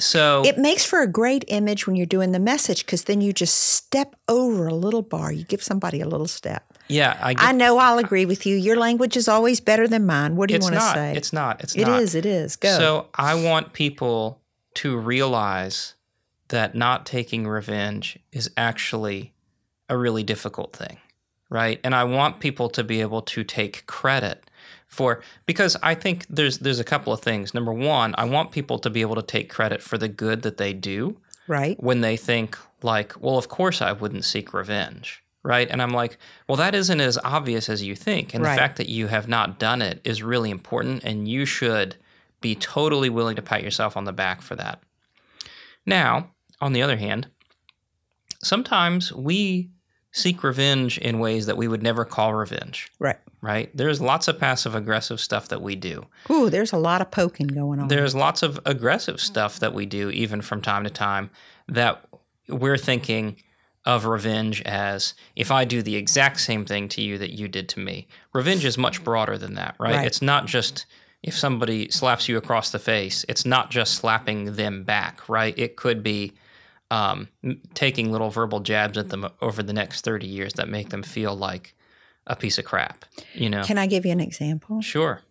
So 0.00 0.42
It 0.44 0.58
makes 0.58 0.84
for 0.84 1.00
a 1.00 1.08
great 1.08 1.44
image 1.48 1.86
when 1.86 1.96
you're 1.96 2.06
doing 2.06 2.32
the 2.32 2.38
message 2.38 2.86
because 2.86 3.04
then 3.04 3.20
you 3.20 3.32
just 3.32 3.54
step 3.54 4.14
over 4.28 4.66
a 4.68 4.74
little 4.74 5.02
bar. 5.02 5.32
You 5.32 5.44
give 5.44 5.62
somebody 5.62 6.00
a 6.00 6.08
little 6.08 6.28
step. 6.28 6.67
Yeah, 6.88 7.18
I, 7.20 7.34
I 7.36 7.52
know 7.52 7.78
I'll 7.78 7.98
agree 7.98 8.26
with 8.26 8.46
you. 8.46 8.56
Your 8.56 8.76
language 8.76 9.16
is 9.16 9.28
always 9.28 9.60
better 9.60 9.86
than 9.86 10.06
mine. 10.06 10.36
What 10.36 10.48
do 10.48 10.54
you 10.54 10.60
want 10.60 10.74
to 10.74 10.80
say? 10.80 11.14
It's 11.16 11.32
not. 11.32 11.62
It's 11.62 11.74
It 11.74 11.86
not. 11.86 12.02
is, 12.02 12.14
It 12.14 12.26
is. 12.26 12.56
Go. 12.56 12.76
So 12.76 13.06
I 13.14 13.34
want 13.34 13.72
people 13.72 14.40
to 14.74 14.96
realize 14.96 15.94
that 16.48 16.74
not 16.74 17.04
taking 17.04 17.46
revenge 17.46 18.18
is 18.32 18.50
actually 18.56 19.32
a 19.88 19.96
really 19.96 20.22
difficult 20.22 20.74
thing, 20.74 20.98
right? 21.50 21.80
And 21.84 21.94
I 21.94 22.04
want 22.04 22.40
people 22.40 22.68
to 22.70 22.84
be 22.84 23.00
able 23.00 23.22
to 23.22 23.44
take 23.44 23.86
credit 23.86 24.50
for 24.86 25.22
because 25.46 25.76
I 25.82 25.94
think 25.94 26.26
there's 26.28 26.58
there's 26.58 26.80
a 26.80 26.84
couple 26.84 27.12
of 27.12 27.20
things. 27.20 27.52
Number 27.52 27.72
one, 27.72 28.14
I 28.16 28.24
want 28.24 28.52
people 28.52 28.78
to 28.78 28.90
be 28.90 29.02
able 29.02 29.16
to 29.16 29.22
take 29.22 29.50
credit 29.50 29.82
for 29.82 29.98
the 29.98 30.08
good 30.08 30.42
that 30.42 30.56
they 30.56 30.72
do 30.72 31.18
right. 31.46 31.82
when 31.82 32.00
they 32.00 32.16
think 32.16 32.56
like, 32.82 33.14
well, 33.20 33.36
of 33.36 33.48
course 33.48 33.82
I 33.82 33.92
wouldn't 33.92 34.24
seek 34.24 34.54
revenge, 34.54 35.22
right? 35.48 35.68
And 35.70 35.80
I'm 35.80 35.92
like, 35.92 36.18
well, 36.46 36.56
that 36.56 36.74
isn't 36.74 37.00
as 37.00 37.16
obvious 37.24 37.70
as 37.70 37.82
you 37.82 37.96
think, 37.96 38.34
and 38.34 38.44
Right. 38.44 38.50
the 38.54 38.56
fact 38.60 38.76
that 38.76 38.88
you 38.90 39.06
have 39.06 39.26
not 39.28 39.58
done 39.58 39.80
it 39.80 40.00
is 40.04 40.22
really 40.22 40.50
important, 40.50 41.02
and 41.04 41.26
you 41.26 41.46
should 41.46 41.96
be 42.42 42.54
totally 42.54 43.08
willing 43.08 43.34
to 43.36 43.42
pat 43.42 43.62
yourself 43.64 43.96
on 43.96 44.04
the 44.04 44.12
back 44.12 44.42
for 44.42 44.54
that. 44.56 44.80
Now, 45.86 46.32
on 46.60 46.74
the 46.74 46.82
other 46.82 46.98
hand, 46.98 47.28
sometimes 48.42 49.12
we 49.12 49.70
seek 50.12 50.42
revenge 50.42 50.98
in 50.98 51.18
ways 51.18 51.46
that 51.46 51.56
we 51.56 51.66
would 51.68 51.82
never 51.82 52.04
call 52.04 52.34
revenge, 52.34 52.90
Right. 52.98 53.18
right? 53.40 53.70
There's 53.76 54.00
lots 54.00 54.28
of 54.28 54.38
passive 54.38 54.74
aggressive 54.74 55.20
stuff 55.20 55.48
that 55.48 55.62
we 55.62 55.76
do. 55.76 56.06
Ooh, 56.30 56.50
there's 56.50 56.72
a 56.72 56.78
lot 56.78 57.00
of 57.00 57.10
poking 57.10 57.46
going 57.48 57.78
on. 57.80 57.88
There's 57.88 58.14
lots 58.14 58.42
of 58.42 58.60
aggressive 58.66 59.20
stuff 59.20 59.58
that 59.60 59.74
we 59.74 59.86
do, 59.86 60.10
even 60.10 60.40
from 60.42 60.60
time 60.62 60.84
to 60.84 60.90
time, 60.90 61.30
that 61.68 62.04
we're 62.48 62.78
thinking 62.78 63.36
of 63.88 64.04
revenge 64.04 64.60
as 64.66 65.14
if 65.34 65.50
I 65.50 65.64
do 65.64 65.80
the 65.80 65.96
exact 65.96 66.40
same 66.40 66.66
thing 66.66 66.88
to 66.90 67.00
you 67.00 67.16
that 67.16 67.32
you 67.32 67.48
did 67.48 67.70
to 67.70 67.80
me. 67.80 68.06
Revenge 68.34 68.66
is 68.66 68.76
much 68.76 69.02
broader 69.02 69.38
than 69.38 69.54
that, 69.54 69.76
right? 69.80 69.96
Right. 69.96 70.06
It's 70.06 70.20
not 70.20 70.44
just 70.44 70.84
if 71.22 71.34
somebody 71.34 71.90
slaps 71.90 72.28
you 72.28 72.36
across 72.36 72.70
the 72.70 72.78
face, 72.78 73.24
it's 73.30 73.46
not 73.46 73.70
just 73.70 73.94
slapping 73.94 74.56
them 74.56 74.84
back, 74.84 75.26
right? 75.26 75.58
It 75.58 75.76
could 75.76 76.02
be 76.02 76.34
um, 76.90 77.28
taking 77.72 78.12
little 78.12 78.28
verbal 78.28 78.60
jabs 78.60 78.98
at 78.98 79.08
them 79.08 79.26
over 79.40 79.62
the 79.62 79.72
next 79.72 80.04
30 80.04 80.26
years 80.26 80.52
that 80.54 80.68
make 80.68 80.90
them 80.90 81.02
feel 81.02 81.34
like 81.34 81.74
a 82.26 82.36
piece 82.36 82.58
of 82.58 82.66
crap, 82.66 83.06
you 83.32 83.48
know? 83.48 83.64
Can 83.64 83.78
I 83.78 83.86
give 83.86 84.04
you 84.04 84.12
an 84.12 84.20
example? 84.20 84.82
sure. 84.82 85.22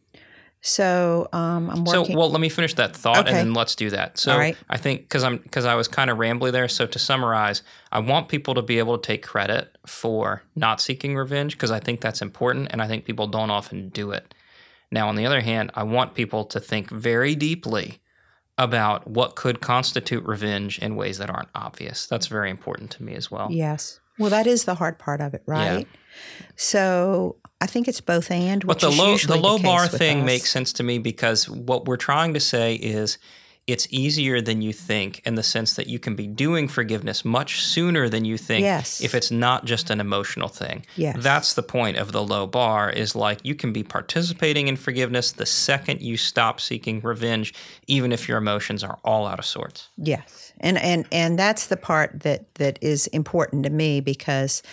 So 0.62 1.30
um, 1.34 1.70
I'm 1.70 1.86
working. 1.86 2.06
So, 2.14 2.18
well, 2.18 2.30
let 2.30 2.42
me 2.42 2.50
finish 2.50 2.74
that 2.76 2.96
thought, 2.96 3.20
Okay. 3.20 3.30
and 3.30 3.38
then 3.38 3.54
let's 3.54 3.76
do 3.76 3.90
that. 3.92 4.18
So, 4.18 4.38
right. 4.38 4.58
I 4.70 4.78
think 4.78 5.02
because 5.02 5.24
I'm 5.24 5.38
because 5.38 5.66
I 5.66 5.76
was 5.76 5.88
kind 5.88 6.10
of 6.10 6.18
rambly 6.18 6.52
there. 6.52 6.68
So, 6.68 6.86
to 6.88 7.00
summarize, 7.00 7.62
I 7.92 8.00
want 8.00 8.28
people 8.28 8.54
to 8.56 8.62
be 8.62 8.80
able 8.80 8.98
to 8.98 9.06
take 9.08 9.24
credit 9.24 9.78
for 9.86 10.42
not 10.56 10.82
seeking 10.82 11.16
revenge 11.16 11.54
because 11.54 11.72
I 11.72 11.80
think 11.80 12.02
that's 12.02 12.22
important, 12.22 12.70
and 12.72 12.82
I 12.82 12.88
think 12.88 13.06
people 13.06 13.28
don't 13.28 13.52
often 13.52 13.90
do 13.90 14.12
it. 14.12 14.34
Now, 14.92 15.08
on 15.10 15.16
the 15.16 15.26
other 15.26 15.42
hand, 15.42 15.72
I 15.76 15.84
want 15.84 16.16
people 16.16 16.44
to 16.46 16.60
think 16.60 16.90
very 16.90 17.36
deeply 17.36 18.00
about 18.58 19.08
what 19.08 19.36
could 19.36 19.62
constitute 19.62 20.24
revenge 20.26 20.80
in 20.80 20.96
ways 20.96 21.20
that 21.20 21.30
aren't 21.30 21.50
obvious. 21.54 22.08
That's 22.08 22.28
very 22.28 22.50
important 22.50 22.90
to 22.92 23.04
me 23.04 23.14
as 23.14 23.30
well. 23.30 23.50
yes. 23.52 24.00
Well, 24.20 24.32
that 24.32 24.48
is 24.48 24.64
the 24.64 24.74
hard 24.74 24.98
part 24.98 25.22
of 25.22 25.36
it, 25.36 25.44
right? 25.46 25.88
So 26.56 27.36
I 27.60 27.66
think 27.66 27.88
it's 27.88 28.02
both 28.02 28.30
and. 28.32 28.66
But 28.66 28.76
Which 28.78 28.82
the 28.84 28.90
is 28.90 28.98
low 29.00 29.18
the 29.18 29.36
low 29.42 29.58
case 29.58 29.66
bar 29.66 29.88
thing 29.88 30.20
us. 30.22 30.26
makes 30.26 30.50
sense 30.52 30.74
to 30.74 30.84
me 30.84 31.00
because 31.00 31.50
what 31.50 31.86
we're 31.86 31.98
trying 31.98 32.34
to 32.36 32.40
say 32.40 32.76
is 32.76 33.18
it's 33.66 33.86
easier 33.92 34.40
than 34.40 34.62
you 34.62 34.72
think 34.72 35.22
in 35.26 35.36
the 35.36 35.44
sense 35.44 35.74
that 35.74 35.88
you 35.88 36.00
can 36.00 36.16
be 36.16 36.26
doing 36.26 36.70
forgiveness 36.70 37.26
much 37.26 37.62
sooner 37.62 38.08
than 38.08 38.24
you 38.24 38.38
think 38.38 38.62
Yes. 38.64 39.02
if 39.02 39.14
it's 39.14 39.30
not 39.30 39.66
just 39.66 39.90
an 39.90 40.00
emotional 40.00 40.48
thing. 40.48 40.86
Yes. 40.96 41.18
That's 41.20 41.54
the 41.54 41.64
point 41.64 41.98
of 41.98 42.14
the 42.14 42.24
low 42.24 42.48
bar 42.48 42.90
is 42.90 43.14
like 43.14 43.40
you 43.44 43.56
can 43.56 43.74
be 43.74 43.84
participating 43.84 44.70
in 44.70 44.78
forgiveness 44.78 45.34
the 45.34 45.46
second 45.46 46.02
you 46.02 46.16
stop 46.16 46.62
seeking 46.62 47.02
revenge 47.02 47.54
even 47.88 48.14
if 48.14 48.30
your 48.30 48.38
emotions 48.38 48.86
are 48.86 49.00
all 49.04 49.28
out 49.28 49.38
of 49.40 49.46
sorts. 49.46 49.90
Yes. 49.98 50.54
And 50.62 50.78
and 50.78 51.06
and 51.12 51.38
that's 51.38 51.68
the 51.68 51.78
part 51.78 52.22
that 52.22 52.56
that 52.56 52.80
is 52.82 53.08
important 53.08 53.64
to 53.64 53.70
me 53.70 54.00
because 54.00 54.64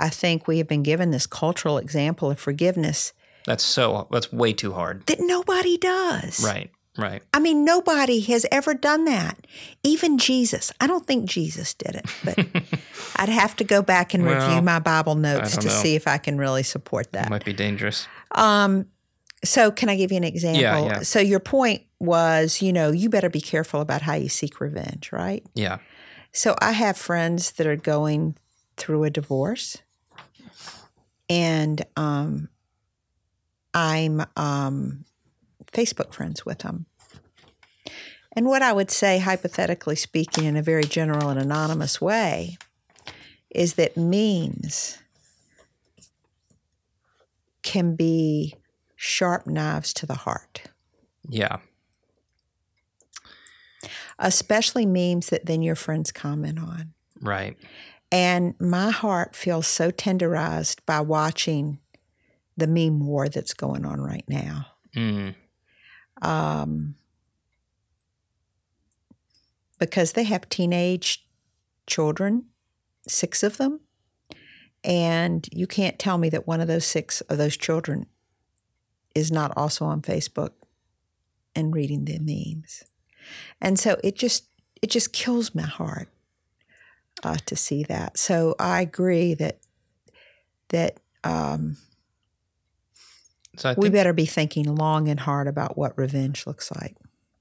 I 0.00 0.08
think 0.08 0.48
we 0.48 0.58
have 0.58 0.66
been 0.68 0.82
given 0.82 1.10
this 1.10 1.26
cultural 1.26 1.78
example 1.78 2.30
of 2.30 2.38
forgiveness 2.40 3.12
That's 3.46 3.62
so 3.64 4.08
that's 4.10 4.32
way 4.32 4.52
too 4.52 4.72
hard. 4.72 5.06
that 5.06 5.18
nobody 5.20 5.76
does. 5.78 6.42
Right. 6.44 6.70
Right. 6.98 7.22
I 7.32 7.38
mean, 7.38 7.64
nobody 7.64 8.20
has 8.20 8.44
ever 8.50 8.74
done 8.74 9.04
that. 9.04 9.46
Even 9.84 10.18
Jesus. 10.18 10.72
I 10.80 10.86
don't 10.88 11.06
think 11.06 11.24
Jesus 11.30 11.72
did 11.72 11.94
it, 11.94 12.06
but 12.24 12.36
I'd 13.16 13.28
have 13.28 13.54
to 13.56 13.64
go 13.64 13.80
back 13.80 14.12
and 14.12 14.26
Well, 14.26 14.34
review 14.48 14.60
my 14.60 14.80
Bible 14.80 15.14
notes 15.14 15.56
to 15.58 15.66
know. 15.68 15.72
see 15.72 15.94
if 15.94 16.08
I 16.08 16.18
can 16.18 16.36
really 16.36 16.64
support 16.64 17.12
that. 17.12 17.30
Might 17.30 17.44
be 17.44 17.52
dangerous. 17.52 18.08
Um, 18.32 18.86
so 19.44 19.70
can 19.70 19.88
I 19.88 19.96
give 19.96 20.10
you 20.10 20.18
an 20.18 20.24
example? 20.24 20.60
yeah. 20.62 21.00
So 21.02 21.20
your 21.20 21.40
point 21.40 21.82
was, 22.00 22.60
you 22.60 22.72
know, 22.72 22.90
you 22.90 23.08
better 23.08 23.30
be 23.30 23.40
careful 23.40 23.80
about 23.80 24.02
how 24.02 24.14
you 24.14 24.28
seek 24.28 24.60
revenge, 24.60 25.10
right? 25.12 25.44
Yeah. 25.54 25.78
So 26.32 26.56
I 26.60 26.72
have 26.72 26.96
friends 26.98 27.52
that 27.52 27.66
are 27.68 27.76
going 27.76 28.36
through 28.76 29.04
a 29.04 29.10
divorce, 29.10 29.78
and 31.30 31.86
um, 31.96 32.48
I'm 33.72 34.22
um, 34.36 35.04
Facebook 35.72 36.12
friends 36.12 36.44
with 36.44 36.58
them. 36.58 36.84
And 38.36 38.46
what 38.46 38.62
I 38.62 38.72
would 38.72 38.90
say, 38.90 39.18
hypothetically 39.20 39.96
speaking, 39.96 40.44
in 40.44 40.56
a 40.56 40.62
very 40.62 40.84
general 40.84 41.28
and 41.30 41.40
anonymous 41.40 42.00
way, 42.00 42.58
is 43.50 43.74
that 43.74 43.96
means 43.96 44.98
can 47.62 47.94
be 47.96 48.54
sharp 48.96 49.46
knives 49.46 49.92
to 49.94 50.06
the 50.06 50.14
heart, 50.14 50.62
Yeah. 51.28 51.58
especially 54.18 54.86
memes 54.86 55.28
that 55.30 55.46
then 55.46 55.62
your 55.62 55.74
friends 55.74 56.12
comment 56.12 56.58
on. 56.58 56.92
Right. 57.20 57.56
And 58.12 58.54
my 58.60 58.90
heart 58.90 59.36
feels 59.36 59.66
so 59.66 59.90
tenderized 59.90 60.78
by 60.84 61.00
watching 61.00 61.78
the 62.56 62.66
meme 62.66 63.06
war 63.06 63.28
that's 63.28 63.54
going 63.54 63.84
on 63.84 64.00
right 64.00 64.24
now. 64.28 64.66
Mm. 64.94 65.34
Um, 66.22 66.96
because 69.78 70.12
they 70.12 70.24
have 70.24 70.48
teenage 70.48 71.24
children, 71.86 72.46
six 73.06 73.42
of 73.42 73.56
them. 73.56 73.80
And 74.82 75.48
you 75.52 75.66
can't 75.66 75.98
tell 75.98 76.18
me 76.18 76.28
that 76.30 76.46
one 76.46 76.60
of 76.60 76.68
those 76.68 76.86
six 76.86 77.20
of 77.22 77.38
those 77.38 77.56
children 77.56 78.06
is 79.14 79.30
not 79.30 79.52
also 79.56 79.84
on 79.84 80.02
Facebook 80.02 80.52
and 81.54 81.74
reading 81.74 82.04
the 82.04 82.18
memes. 82.18 82.84
And 83.60 83.78
so 83.78 83.98
it 84.02 84.16
just 84.16 84.44
it 84.80 84.90
just 84.90 85.12
kills 85.12 85.54
my 85.54 85.62
heart 85.62 86.08
uh, 87.22 87.36
to 87.46 87.56
see 87.56 87.82
that. 87.84 88.18
So 88.18 88.54
I 88.58 88.80
agree 88.80 89.34
that 89.34 89.58
that 90.68 91.00
um, 91.24 91.76
So 93.56 93.70
I 93.70 93.74
we 93.76 93.90
better 93.90 94.12
be 94.12 94.26
thinking 94.26 94.74
long 94.74 95.08
and 95.08 95.20
hard 95.20 95.46
about 95.48 95.76
what 95.76 95.96
revenge 95.98 96.46
looks 96.46 96.70
like. 96.70 96.96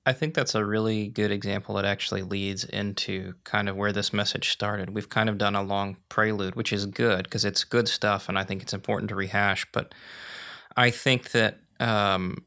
I 0.06 0.14
think 0.14 0.34
that's 0.34 0.56
a 0.56 0.66
really 0.66 1.08
good 1.08 1.32
example 1.32 1.76
that 1.76 1.86
actually 1.86 2.24
leads 2.24 2.64
into 2.64 3.36
kind 3.44 3.70
of 3.70 3.76
where 3.76 3.92
this 3.92 4.12
message 4.12 4.50
started. 4.50 4.90
We've 4.90 5.10
kind 5.10 5.30
of 5.30 5.38
done 5.38 5.56
a 5.56 5.62
long 5.62 5.98
prelude, 6.08 6.56
which 6.56 6.74
is 6.74 6.88
good 6.88 7.26
because 7.26 7.46
it's 7.46 7.64
good 7.64 7.88
stuff, 7.88 8.28
and 8.28 8.40
I 8.40 8.44
think 8.44 8.64
it's 8.64 8.74
important 8.74 9.10
to 9.10 9.16
rehash. 9.16 9.68
But 9.72 9.94
I 10.76 10.90
think 10.90 11.32
that 11.32 11.60
um, 11.80 12.46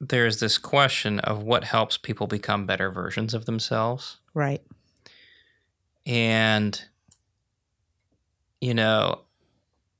there's 0.00 0.38
this 0.38 0.58
question 0.58 1.18
of 1.20 1.42
what 1.42 1.64
helps 1.64 1.98
people 1.98 2.28
become 2.28 2.66
better 2.66 2.90
versions 2.90 3.34
of 3.34 3.46
themselves. 3.46 4.18
Right. 4.32 4.62
And, 6.08 6.82
you 8.60 8.72
know, 8.72 9.20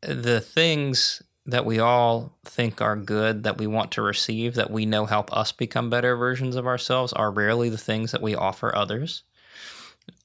the 0.00 0.40
things 0.40 1.22
that 1.44 1.64
we 1.64 1.78
all 1.78 2.36
think 2.44 2.82
are 2.82 2.96
good 2.96 3.42
that 3.42 3.58
we 3.58 3.66
want 3.66 3.92
to 3.92 4.02
receive 4.02 4.54
that 4.54 4.70
we 4.70 4.84
know 4.84 5.06
help 5.06 5.32
us 5.32 5.52
become 5.52 5.88
better 5.90 6.16
versions 6.16 6.56
of 6.56 6.66
ourselves 6.66 7.12
are 7.12 7.30
rarely 7.30 7.68
the 7.68 7.78
things 7.78 8.12
that 8.12 8.22
we 8.22 8.34
offer 8.34 8.74
others. 8.74 9.22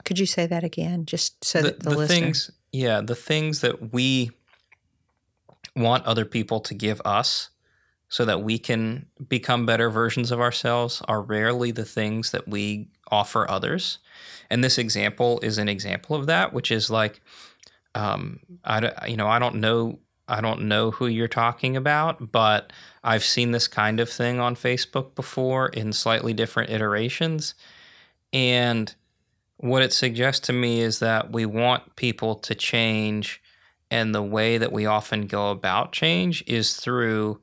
Could 0.06 0.20
you 0.20 0.26
say 0.26 0.46
that 0.48 0.64
again, 0.64 1.06
just 1.06 1.44
so 1.44 1.62
the, 1.62 1.68
that 1.70 1.80
the, 1.82 1.90
the 1.90 1.98
listener? 1.98 2.20
things, 2.20 2.52
yeah, 2.72 3.02
the 3.02 3.16
things 3.16 3.62
that 3.62 3.94
we 3.94 4.32
want 5.76 6.06
other 6.06 6.26
people 6.26 6.60
to 6.62 6.74
give 6.74 7.02
us 7.06 7.50
so 8.10 8.26
that 8.26 8.44
we 8.44 8.60
can 8.60 9.08
become 9.28 9.66
better 9.66 9.90
versions 9.90 10.30
of 10.30 10.40
ourselves 10.40 11.02
are 11.08 11.22
rarely 11.22 11.72
the 11.72 11.86
things 11.86 12.32
that 12.32 12.48
we 12.48 12.90
offer 13.14 13.50
others. 13.50 14.00
And 14.50 14.64
this 14.64 14.78
example 14.78 15.40
is 15.42 15.58
an 15.58 15.70
example 15.70 16.16
of 16.16 16.26
that, 16.28 16.54
which 16.54 16.72
is 16.72 16.90
like, 16.90 17.22
um, 17.96 18.40
I 18.64 19.08
you 19.08 19.18
know 19.18 19.28
I 19.28 19.40
don't 19.40 19.56
know 19.56 20.00
I 20.28 20.42
don't 20.42 20.64
know 20.64 20.92
who 20.92 21.08
you're 21.08 21.28
talking 21.28 21.76
about, 21.78 22.32
but 22.32 22.74
I've 23.04 23.24
seen 23.24 23.52
this 23.52 23.68
kind 23.68 24.00
of 24.00 24.10
thing 24.10 24.40
on 24.40 24.56
Facebook 24.56 25.16
before 25.16 25.68
in 25.70 25.94
slightly 25.94 26.34
different 26.34 26.70
iterations, 26.70 27.56
and 28.32 28.96
what 29.58 29.84
it 29.84 29.94
suggests 29.94 30.48
to 30.48 30.54
me 30.54 30.82
is 30.82 31.00
that 31.00 31.32
we 31.32 31.46
want 31.46 31.96
people 31.96 32.36
to 32.36 32.56
change, 32.56 33.42
and 33.92 34.14
the 34.14 34.24
way 34.24 34.58
that 34.58 34.72
we 34.72 34.86
often 34.86 35.28
go 35.28 35.52
about 35.52 35.92
change 35.92 36.44
is 36.48 36.76
through 36.76 37.40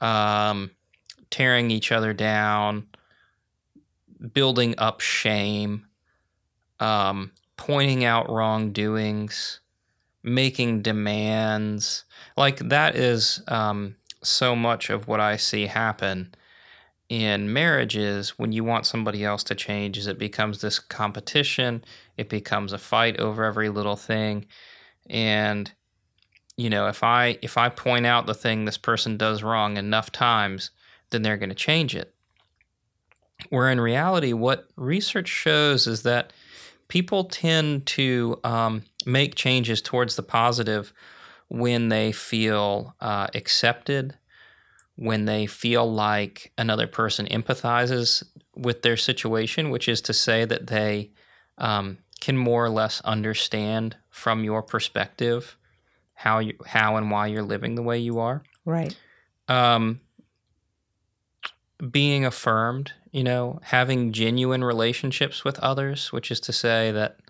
um, 0.00 0.70
tearing 1.30 1.70
each 1.70 1.90
other 1.90 2.12
down, 2.12 2.86
building 4.32 4.74
up 4.78 5.00
shame, 5.00 5.86
um, 6.80 7.32
pointing 7.56 8.04
out 8.04 8.30
wrongdoings, 8.30 9.60
making 10.22 10.82
demands. 10.82 12.04
Like 12.36 12.58
that 12.68 12.96
is 12.96 13.42
um, 13.48 13.96
so 14.22 14.56
much 14.56 14.90
of 14.90 15.06
what 15.06 15.20
I 15.20 15.36
see 15.36 15.66
happen 15.66 16.34
in 17.08 17.52
marriages. 17.52 18.38
When 18.38 18.52
you 18.52 18.64
want 18.64 18.86
somebody 18.86 19.24
else 19.24 19.44
to 19.44 19.54
change 19.54 19.98
is 19.98 20.06
it 20.06 20.18
becomes 20.18 20.60
this 20.60 20.78
competition 20.78 21.84
it 22.16 22.28
becomes 22.28 22.72
a 22.72 22.78
fight 22.78 23.18
over 23.18 23.44
every 23.44 23.68
little 23.68 23.96
thing. 23.96 24.46
And 25.10 25.72
you 26.56 26.70
know 26.70 26.86
if 26.86 27.02
i 27.02 27.38
if 27.42 27.58
i 27.58 27.68
point 27.68 28.06
out 28.06 28.26
the 28.26 28.34
thing 28.34 28.64
this 28.64 28.78
person 28.78 29.16
does 29.16 29.42
wrong 29.42 29.76
enough 29.76 30.10
times 30.10 30.70
then 31.10 31.22
they're 31.22 31.36
going 31.36 31.48
to 31.48 31.54
change 31.54 31.94
it 31.94 32.13
where 33.50 33.70
in 33.70 33.80
reality, 33.80 34.32
what 34.32 34.68
research 34.76 35.28
shows 35.28 35.86
is 35.86 36.02
that 36.02 36.32
people 36.88 37.24
tend 37.24 37.86
to 37.86 38.38
um, 38.44 38.82
make 39.06 39.34
changes 39.34 39.80
towards 39.80 40.16
the 40.16 40.22
positive 40.22 40.92
when 41.48 41.88
they 41.88 42.12
feel 42.12 42.94
uh, 43.00 43.26
accepted, 43.34 44.16
when 44.96 45.24
they 45.24 45.46
feel 45.46 45.90
like 45.90 46.52
another 46.56 46.86
person 46.86 47.26
empathizes 47.26 48.22
with 48.56 48.82
their 48.82 48.96
situation, 48.96 49.70
which 49.70 49.88
is 49.88 50.00
to 50.02 50.12
say 50.12 50.44
that 50.44 50.66
they 50.66 51.10
um, 51.58 51.98
can 52.20 52.36
more 52.36 52.64
or 52.64 52.70
less 52.70 53.00
understand 53.02 53.96
from 54.10 54.44
your 54.44 54.62
perspective 54.62 55.56
how 56.14 56.38
you 56.38 56.54
how 56.66 56.96
and 56.96 57.10
why 57.10 57.26
you're 57.26 57.42
living 57.42 57.74
the 57.74 57.82
way 57.82 57.98
you 57.98 58.18
are. 58.18 58.42
Right. 58.64 58.96
Um, 59.48 60.00
being 61.90 62.24
affirmed, 62.24 62.92
you 63.14 63.22
know, 63.22 63.60
having 63.62 64.12
genuine 64.12 64.64
relationships 64.64 65.44
with 65.44 65.56
others, 65.60 66.12
which 66.12 66.32
is 66.32 66.40
to 66.40 66.52
say 66.52 66.90
that 66.90 67.20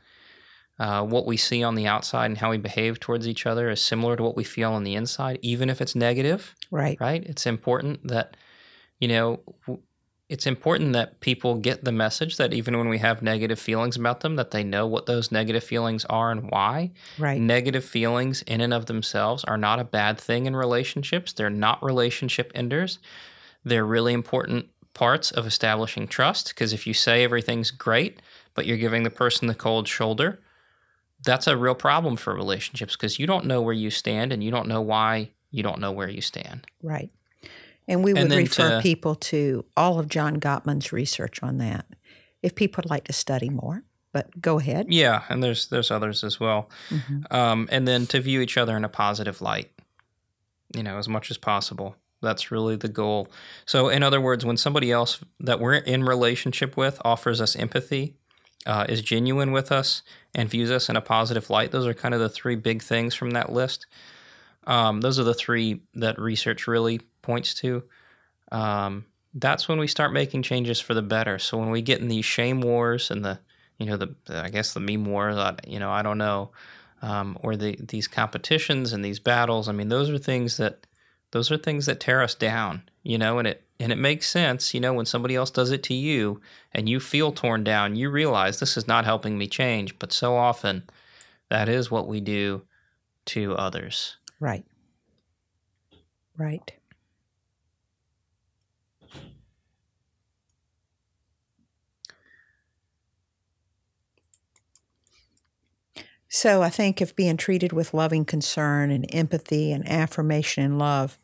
uh, 0.79 1.03
what 1.05 1.27
we 1.27 1.37
see 1.37 1.63
on 1.63 1.75
the 1.75 1.87
outside 1.87 2.25
and 2.25 2.39
how 2.39 2.51
we 2.51 2.57
behave 2.57 2.99
towards 2.99 3.29
each 3.29 3.45
other 3.45 3.69
is 3.69 3.83
similar 3.83 4.17
to 4.17 4.23
what 4.23 4.35
we 4.35 4.45
feel 4.45 4.73
on 4.73 4.83
the 4.83 4.95
inside, 4.95 5.39
even 5.43 5.69
if 5.69 5.83
it's 5.83 5.95
negative. 5.95 6.55
Right. 6.71 6.99
Right. 6.99 7.23
It's 7.23 7.45
important 7.45 8.09
that, 8.09 8.35
you 8.99 9.09
know, 9.09 9.41
it's 10.31 10.47
important 10.47 10.95
that 10.95 11.21
people 11.21 11.57
get 11.57 11.85
the 11.85 11.93
message 11.93 12.39
that 12.39 12.55
even 12.55 12.79
when 12.79 12.89
we 12.89 12.99
have 12.99 13.21
negative 13.21 13.59
feelings 13.59 13.95
about 13.95 14.21
them, 14.21 14.37
that 14.37 14.53
they 14.53 14.65
know 14.65 14.87
what 14.87 15.05
those 15.05 15.31
negative 15.31 15.65
feelings 15.65 16.07
are 16.07 16.31
and 16.31 16.51
why. 16.51 16.93
Right. 17.19 17.39
Negative 17.39 17.85
feelings 17.85 18.41
in 18.41 18.63
and 18.63 18.73
of 18.73 18.87
themselves 18.87 19.45
are 19.45 19.59
not 19.59 19.81
a 19.81 19.85
bad 19.85 20.19
thing 20.19 20.47
in 20.47 20.57
relationships. 20.57 21.35
They're 21.35 21.51
not 21.51 21.83
relationship 21.83 22.53
enders. 22.55 23.01
They're 23.67 23.87
really 23.87 24.13
important 24.13 24.69
parts 24.95 25.31
of 25.31 25.47
establishing 25.47 26.09
trust 26.09 26.49
because 26.49 26.73
if 26.73 26.87
you 26.87 26.95
say 26.95 27.25
everything's 27.25 27.71
great, 27.71 28.21
but 28.55 28.67
you're 28.67 28.79
giving 28.79 29.03
the 29.03 29.11
person 29.11 29.49
the 29.49 29.55
cold 29.55 29.89
shoulder, 29.89 30.41
that's 31.25 31.47
a 31.47 31.57
real 31.57 31.75
problem 31.75 32.17
for 32.17 32.35
relationships 32.35 32.97
because 32.97 33.19
you 33.19 33.27
don't 33.27 33.45
know 33.45 33.61
where 33.61 33.75
you 33.75 33.91
stand 33.91 34.33
and 34.33 34.43
you 34.43 34.51
don't 34.51 34.69
know 34.69 34.81
why 34.81 35.31
you 35.51 35.63
don't 35.63 35.81
know 35.81 35.93
where 35.93 36.09
you 36.09 36.21
stand. 36.21 36.67
Right. 36.83 37.11
And 37.87 38.03
we 38.03 38.13
would 38.13 38.23
and 38.23 38.33
refer 38.33 38.77
to, 38.77 38.83
people 38.83 39.15
to 39.17 39.65
all 39.77 39.99
of 39.99 40.09
John 40.09 40.41
Gottman's 40.41 40.93
research 40.93 41.43
on 41.43 41.59
that 41.59 41.87
if 42.43 42.55
people 42.55 42.83
would 42.83 42.91
like 42.91 43.05
to 43.05 43.13
study 43.13 43.51
more. 43.51 43.83
But 44.13 44.41
go 44.41 44.61
ahead. 44.61 44.87
Yeah, 44.91 45.25
and 45.29 45.43
there's 45.43 45.67
there's 45.67 45.91
others 45.91 46.23
as 46.23 46.39
well. 46.39 46.71
Mm-hmm. 46.89 47.35
Um, 47.35 47.69
and 47.73 47.87
then 47.89 48.07
to 48.07 48.21
view 48.21 48.41
each 48.41 48.57
other 48.57 48.77
in 48.77 48.85
a 48.85 48.89
positive 48.89 49.43
light, 49.43 49.73
you 50.73 50.85
know, 50.85 50.99
as 50.99 51.09
much 51.09 51.33
as 51.33 51.37
possible. 51.37 51.97
That's 52.25 52.51
really 52.51 52.77
the 52.77 52.89
goal. 52.89 53.29
So, 53.67 53.89
in 53.89 54.03
other 54.03 54.21
words, 54.21 54.45
when 54.45 54.57
somebody 54.57 54.91
else 54.91 55.21
that 55.41 55.61
we're 55.61 55.75
in 55.75 56.03
relationship 56.03 56.77
with 56.77 57.01
offers 57.05 57.41
us 57.41 57.55
empathy, 57.55 58.17
uh, 58.67 58.87
is 58.89 59.03
genuine 59.03 59.53
with 59.53 59.71
us, 59.71 60.03
and 60.35 60.49
views 60.49 60.71
us 60.71 60.89
in 60.89 60.97
a 60.97 61.01
positive 61.01 61.51
light, 61.51 61.71
those 61.71 61.87
are 61.87 61.95
kind 61.95 62.15
of 62.15 62.21
the 62.21 62.29
three 62.29 62.57
big 62.57 62.83
things 62.83 63.15
from 63.15 63.33
that 63.33 63.53
list. 63.53 63.87
Um, 64.67 65.01
those 65.01 65.19
are 65.19 65.25
the 65.25 65.35
three 65.35 65.83
that 65.95 66.19
research 66.19 66.67
really 66.67 67.01
points 67.23 67.55
to. 67.55 67.85
Um, 68.51 69.05
that's 69.35 69.69
when 69.69 69.79
we 69.79 69.87
start 69.87 70.13
making 70.13 70.43
changes 70.43 70.81
for 70.81 70.95
the 70.95 71.03
better. 71.03 71.39
So 71.39 71.59
when 71.59 71.71
we 71.71 71.83
get 71.83 72.01
in 72.01 72.09
these 72.09 72.25
shame 72.25 72.61
wars 72.61 73.11
and 73.11 73.25
the, 73.25 73.41
you 73.79 73.87
know, 73.87 73.97
the 73.97 74.15
I 74.31 74.49
guess 74.49 74.73
the 74.73 74.81
meme 74.81 75.05
wars, 75.05 75.37
you 75.67 75.79
know, 75.79 75.91
I 75.91 76.03
don't 76.03 76.19
know, 76.19 76.53
um, 77.03 77.37
or 77.43 77.57
the 77.57 77.77
these 77.81 78.09
competitions 78.09 78.93
and 78.93 79.05
these 79.05 79.19
battles. 79.19 79.69
I 79.69 79.73
mean, 79.73 79.89
those 79.89 80.09
are 80.09 80.19
things 80.19 80.57
that 80.59 80.87
those 81.35 81.51
are 81.51 81.57
things 81.57 81.87
that 81.87 81.99
tear 81.99 82.23
us 82.23 82.37
down, 82.37 82.81
you 83.03 83.19
know, 83.19 83.39
and 83.41 83.49
it 83.49 83.65
and 83.81 83.91
it 83.91 83.99
makes 83.99 84.31
sense, 84.31 84.73
you 84.73 84.79
know, 84.79 84.95
when 84.95 85.05
somebody 85.05 85.35
else 85.35 85.51
does 85.51 85.73
it 85.73 85.83
to 85.83 85.95
you 85.95 86.41
and 86.73 86.89
you 86.89 87.01
feel 87.01 87.33
torn 87.33 87.65
down, 87.65 87.97
you 87.97 88.09
realize 88.09 88.61
this 88.61 88.77
is 88.77 88.87
not 88.87 89.05
helping 89.05 89.37
me 89.37 89.49
change, 89.49 89.99
but 89.99 90.13
so 90.13 90.37
often 90.37 90.85
that 91.51 91.69
is 91.69 91.91
what 91.91 92.07
we 92.07 92.21
do 92.21 92.63
to 93.27 93.57
others. 93.57 94.17
Right. 94.39 94.65
Right. 96.39 96.73
So 106.29 106.63
I 106.63 106.71
think 106.71 107.03
if 107.03 107.17
being 107.17 107.37
treated 107.37 107.73
with 107.73 107.93
loving 107.93 108.25
concern 108.25 108.93
and 108.93 109.07
empathy 109.13 109.73
and 109.73 109.89
affirmation 109.89 110.63
and 110.63 110.79
love 110.79 111.19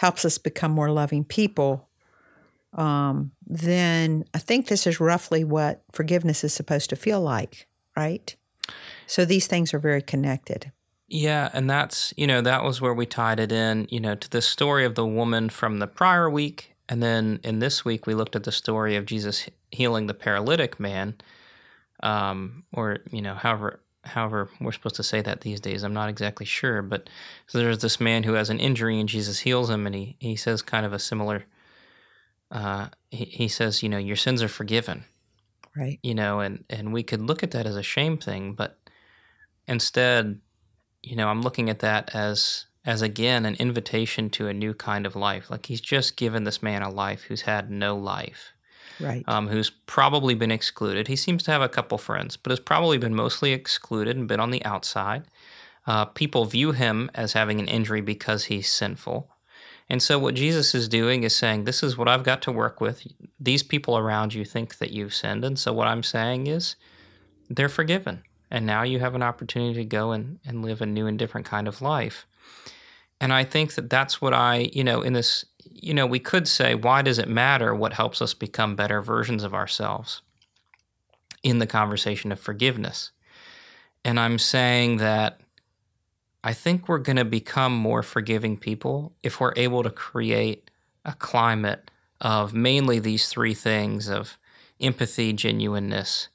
helps 0.00 0.24
us 0.24 0.38
become 0.38 0.72
more 0.72 0.90
loving 0.90 1.22
people, 1.22 1.86
um, 2.72 3.32
then 3.46 4.24
I 4.32 4.38
think 4.38 4.66
this 4.66 4.86
is 4.86 4.98
roughly 4.98 5.44
what 5.44 5.82
forgiveness 5.92 6.42
is 6.42 6.54
supposed 6.54 6.88
to 6.88 6.96
feel 6.96 7.20
like, 7.20 7.66
right? 7.94 8.34
So 9.06 9.26
these 9.26 9.46
things 9.46 9.74
are 9.74 9.78
very 9.78 10.00
connected. 10.00 10.72
Yeah, 11.06 11.50
and 11.52 11.68
that's, 11.68 12.14
you 12.16 12.26
know, 12.26 12.40
that 12.40 12.64
was 12.64 12.80
where 12.80 12.94
we 12.94 13.04
tied 13.04 13.40
it 13.40 13.52
in, 13.52 13.88
you 13.90 14.00
know, 14.00 14.14
to 14.14 14.30
the 14.30 14.40
story 14.40 14.86
of 14.86 14.94
the 14.94 15.04
woman 15.04 15.50
from 15.50 15.80
the 15.80 15.86
prior 15.86 16.30
week. 16.30 16.74
And 16.88 17.02
then 17.02 17.38
in 17.44 17.58
this 17.58 17.84
week, 17.84 18.06
we 18.06 18.14
looked 18.14 18.34
at 18.34 18.44
the 18.44 18.52
story 18.52 18.96
of 18.96 19.04
Jesus 19.04 19.50
healing 19.70 20.06
the 20.06 20.14
paralytic 20.14 20.80
man, 20.80 21.16
um, 22.02 22.64
or, 22.72 23.00
you 23.10 23.20
know, 23.20 23.34
however 23.34 23.80
however 24.04 24.48
we're 24.60 24.72
supposed 24.72 24.96
to 24.96 25.02
say 25.02 25.20
that 25.20 25.42
these 25.42 25.60
days 25.60 25.82
i'm 25.82 25.92
not 25.92 26.08
exactly 26.08 26.46
sure 26.46 26.82
but 26.82 27.08
so 27.46 27.58
there's 27.58 27.80
this 27.80 28.00
man 28.00 28.22
who 28.22 28.34
has 28.34 28.50
an 28.50 28.58
injury 28.58 28.98
and 28.98 29.08
jesus 29.08 29.40
heals 29.40 29.68
him 29.68 29.86
and 29.86 29.94
he, 29.94 30.16
he 30.18 30.36
says 30.36 30.62
kind 30.62 30.86
of 30.86 30.92
a 30.92 30.98
similar 30.98 31.44
uh, 32.50 32.88
he, 33.10 33.24
he 33.26 33.48
says 33.48 33.82
you 33.82 33.88
know 33.88 33.98
your 33.98 34.16
sins 34.16 34.42
are 34.42 34.48
forgiven 34.48 35.04
right. 35.76 35.98
you 36.02 36.14
know 36.14 36.40
and 36.40 36.64
and 36.70 36.92
we 36.92 37.02
could 37.02 37.20
look 37.20 37.42
at 37.42 37.50
that 37.52 37.66
as 37.66 37.76
a 37.76 37.82
shame 37.82 38.16
thing 38.16 38.54
but 38.54 38.78
instead 39.68 40.40
you 41.02 41.14
know 41.14 41.28
i'm 41.28 41.42
looking 41.42 41.68
at 41.68 41.80
that 41.80 42.14
as 42.14 42.66
as 42.84 43.02
again 43.02 43.44
an 43.44 43.54
invitation 43.56 44.30
to 44.30 44.48
a 44.48 44.54
new 44.54 44.72
kind 44.74 45.06
of 45.06 45.16
life. 45.16 45.50
Like 45.50 45.66
he's 45.66 45.80
just 45.80 46.16
given 46.16 46.44
this 46.44 46.62
man 46.62 46.82
a 46.82 46.90
life 46.90 47.24
who's 47.24 47.42
had 47.42 47.70
no 47.70 47.96
life 47.96 48.52
right. 49.00 49.24
um, 49.26 49.48
who's 49.48 49.70
probably 49.70 50.34
been 50.34 50.50
excluded. 50.50 51.08
He 51.08 51.16
seems 51.16 51.42
to 51.44 51.50
have 51.50 51.62
a 51.62 51.68
couple 51.68 51.98
friends, 51.98 52.36
but 52.36 52.50
has 52.50 52.60
probably 52.60 52.98
been 52.98 53.14
mostly 53.14 53.52
excluded 53.52 54.16
and 54.16 54.28
been 54.28 54.40
on 54.40 54.50
the 54.50 54.64
outside. 54.64 55.24
Uh, 55.86 56.04
people 56.04 56.44
view 56.44 56.72
him 56.72 57.10
as 57.14 57.32
having 57.32 57.58
an 57.58 57.68
injury 57.68 58.00
because 58.00 58.44
he's 58.44 58.70
sinful. 58.70 59.30
And 59.88 60.00
so, 60.00 60.18
what 60.18 60.34
Jesus 60.34 60.74
is 60.74 60.88
doing 60.88 61.24
is 61.24 61.34
saying, 61.34 61.64
This 61.64 61.82
is 61.82 61.98
what 61.98 62.08
I've 62.08 62.22
got 62.22 62.42
to 62.42 62.52
work 62.52 62.80
with. 62.80 63.06
These 63.40 63.64
people 63.64 63.98
around 63.98 64.34
you 64.34 64.44
think 64.44 64.78
that 64.78 64.92
you've 64.92 65.14
sinned. 65.14 65.44
And 65.44 65.58
so, 65.58 65.72
what 65.72 65.88
I'm 65.88 66.04
saying 66.04 66.46
is, 66.46 66.76
they're 67.48 67.68
forgiven. 67.68 68.22
And 68.52 68.66
now 68.66 68.82
you 68.82 69.00
have 69.00 69.14
an 69.14 69.22
opportunity 69.22 69.74
to 69.74 69.84
go 69.84 70.12
and, 70.12 70.38
and 70.44 70.62
live 70.64 70.80
a 70.80 70.86
new 70.86 71.06
and 71.06 71.18
different 71.18 71.46
kind 71.46 71.66
of 71.66 71.82
life. 71.82 72.26
And 73.20 73.32
I 73.32 73.44
think 73.44 73.74
that 73.74 73.90
that's 73.90 74.20
what 74.20 74.32
I, 74.32 74.70
you 74.72 74.82
know, 74.82 75.02
in 75.02 75.12
this 75.12 75.44
you 75.64 75.94
know, 75.94 76.06
we 76.06 76.18
could 76.18 76.46
say, 76.48 76.74
why 76.74 77.02
does 77.02 77.18
it 77.18 77.28
matter 77.28 77.74
what 77.74 77.92
helps 77.92 78.20
us 78.22 78.34
become 78.34 78.76
better 78.76 79.00
versions 79.02 79.44
of 79.44 79.54
ourselves 79.54 80.22
in 81.42 81.58
the 81.58 81.66
conversation 81.66 82.32
of 82.32 82.40
forgiveness? 82.40 83.12
And 84.04 84.18
I'm 84.18 84.38
saying 84.38 84.98
that 84.98 85.40
I 86.42 86.52
think 86.52 86.88
we're 86.88 86.98
going 86.98 87.16
to 87.16 87.24
become 87.24 87.74
more 87.74 88.02
forgiving 88.02 88.56
people 88.56 89.14
if 89.22 89.40
we're 89.40 89.52
able 89.56 89.82
to 89.82 89.90
create 89.90 90.70
a 91.04 91.12
climate 91.12 91.90
of 92.20 92.54
mainly 92.54 92.98
these 92.98 93.28
three 93.28 93.54
things 93.54 94.08
of 94.08 94.38
empathy, 94.80 95.32
genuineness, 95.32 96.28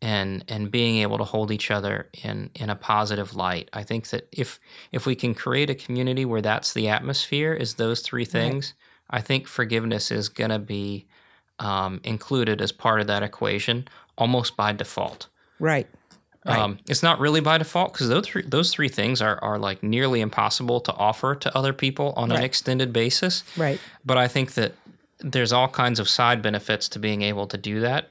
and 0.00 0.44
and 0.48 0.70
being 0.70 0.98
able 0.98 1.18
to 1.18 1.24
hold 1.24 1.50
each 1.50 1.70
other 1.70 2.08
in 2.24 2.50
in 2.54 2.70
a 2.70 2.76
positive 2.76 3.34
light. 3.34 3.68
I 3.72 3.82
think 3.82 4.08
that 4.10 4.28
if 4.32 4.60
if 4.92 5.06
we 5.06 5.14
can 5.14 5.34
create 5.34 5.70
a 5.70 5.74
community 5.74 6.24
where 6.24 6.42
that's 6.42 6.72
the 6.72 6.88
atmosphere 6.88 7.52
is 7.52 7.74
those 7.74 8.00
three 8.00 8.24
things, 8.24 8.74
right. 9.10 9.18
I 9.18 9.20
think 9.22 9.48
forgiveness 9.48 10.10
is 10.10 10.28
going 10.28 10.50
to 10.50 10.58
be 10.58 11.06
um, 11.58 12.00
included 12.04 12.60
as 12.60 12.72
part 12.72 13.00
of 13.00 13.06
that 13.08 13.22
equation 13.22 13.88
almost 14.16 14.56
by 14.56 14.72
default. 14.72 15.28
Right. 15.58 15.88
Right. 16.46 16.58
Um, 16.58 16.78
it's 16.88 17.02
not 17.02 17.18
really 17.18 17.40
by 17.40 17.58
default 17.58 17.92
because 17.92 18.08
those 18.08 18.26
three, 18.26 18.42
those 18.42 18.72
three 18.72 18.88
things 18.88 19.20
are, 19.20 19.42
are 19.42 19.58
like 19.58 19.82
nearly 19.82 20.20
impossible 20.20 20.80
to 20.82 20.94
offer 20.94 21.34
to 21.34 21.56
other 21.56 21.72
people 21.72 22.14
on 22.16 22.30
right. 22.30 22.38
an 22.38 22.44
extended 22.44 22.92
basis. 22.92 23.42
Right. 23.56 23.80
But 24.04 24.18
I 24.18 24.28
think 24.28 24.54
that 24.54 24.74
there's 25.18 25.52
all 25.52 25.68
kinds 25.68 25.98
of 25.98 26.08
side 26.08 26.40
benefits 26.40 26.88
to 26.90 26.98
being 26.98 27.22
able 27.22 27.48
to 27.48 27.58
do 27.58 27.80
that. 27.80 28.10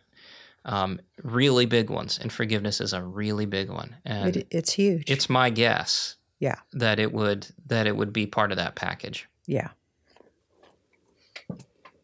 Um, 0.65 0.99
really 1.23 1.65
big 1.65 1.89
ones, 1.89 2.19
and 2.21 2.31
forgiveness 2.31 2.81
is 2.81 2.91
a 2.91 3.01
really 3.01 3.45
big 3.45 3.69
one. 3.69 3.95
And 4.03 4.35
it, 4.35 4.47
it's 4.51 4.73
huge. 4.73 5.09
It's 5.09 5.29
my 5.29 5.49
guess. 5.49 6.15
Yeah. 6.39 6.55
That 6.73 6.99
it 6.99 7.13
would 7.13 7.47
that 7.67 7.87
it 7.87 7.95
would 7.95 8.13
be 8.13 8.27
part 8.27 8.51
of 8.51 8.57
that 8.57 8.75
package. 8.75 9.27
Yeah. 9.45 9.69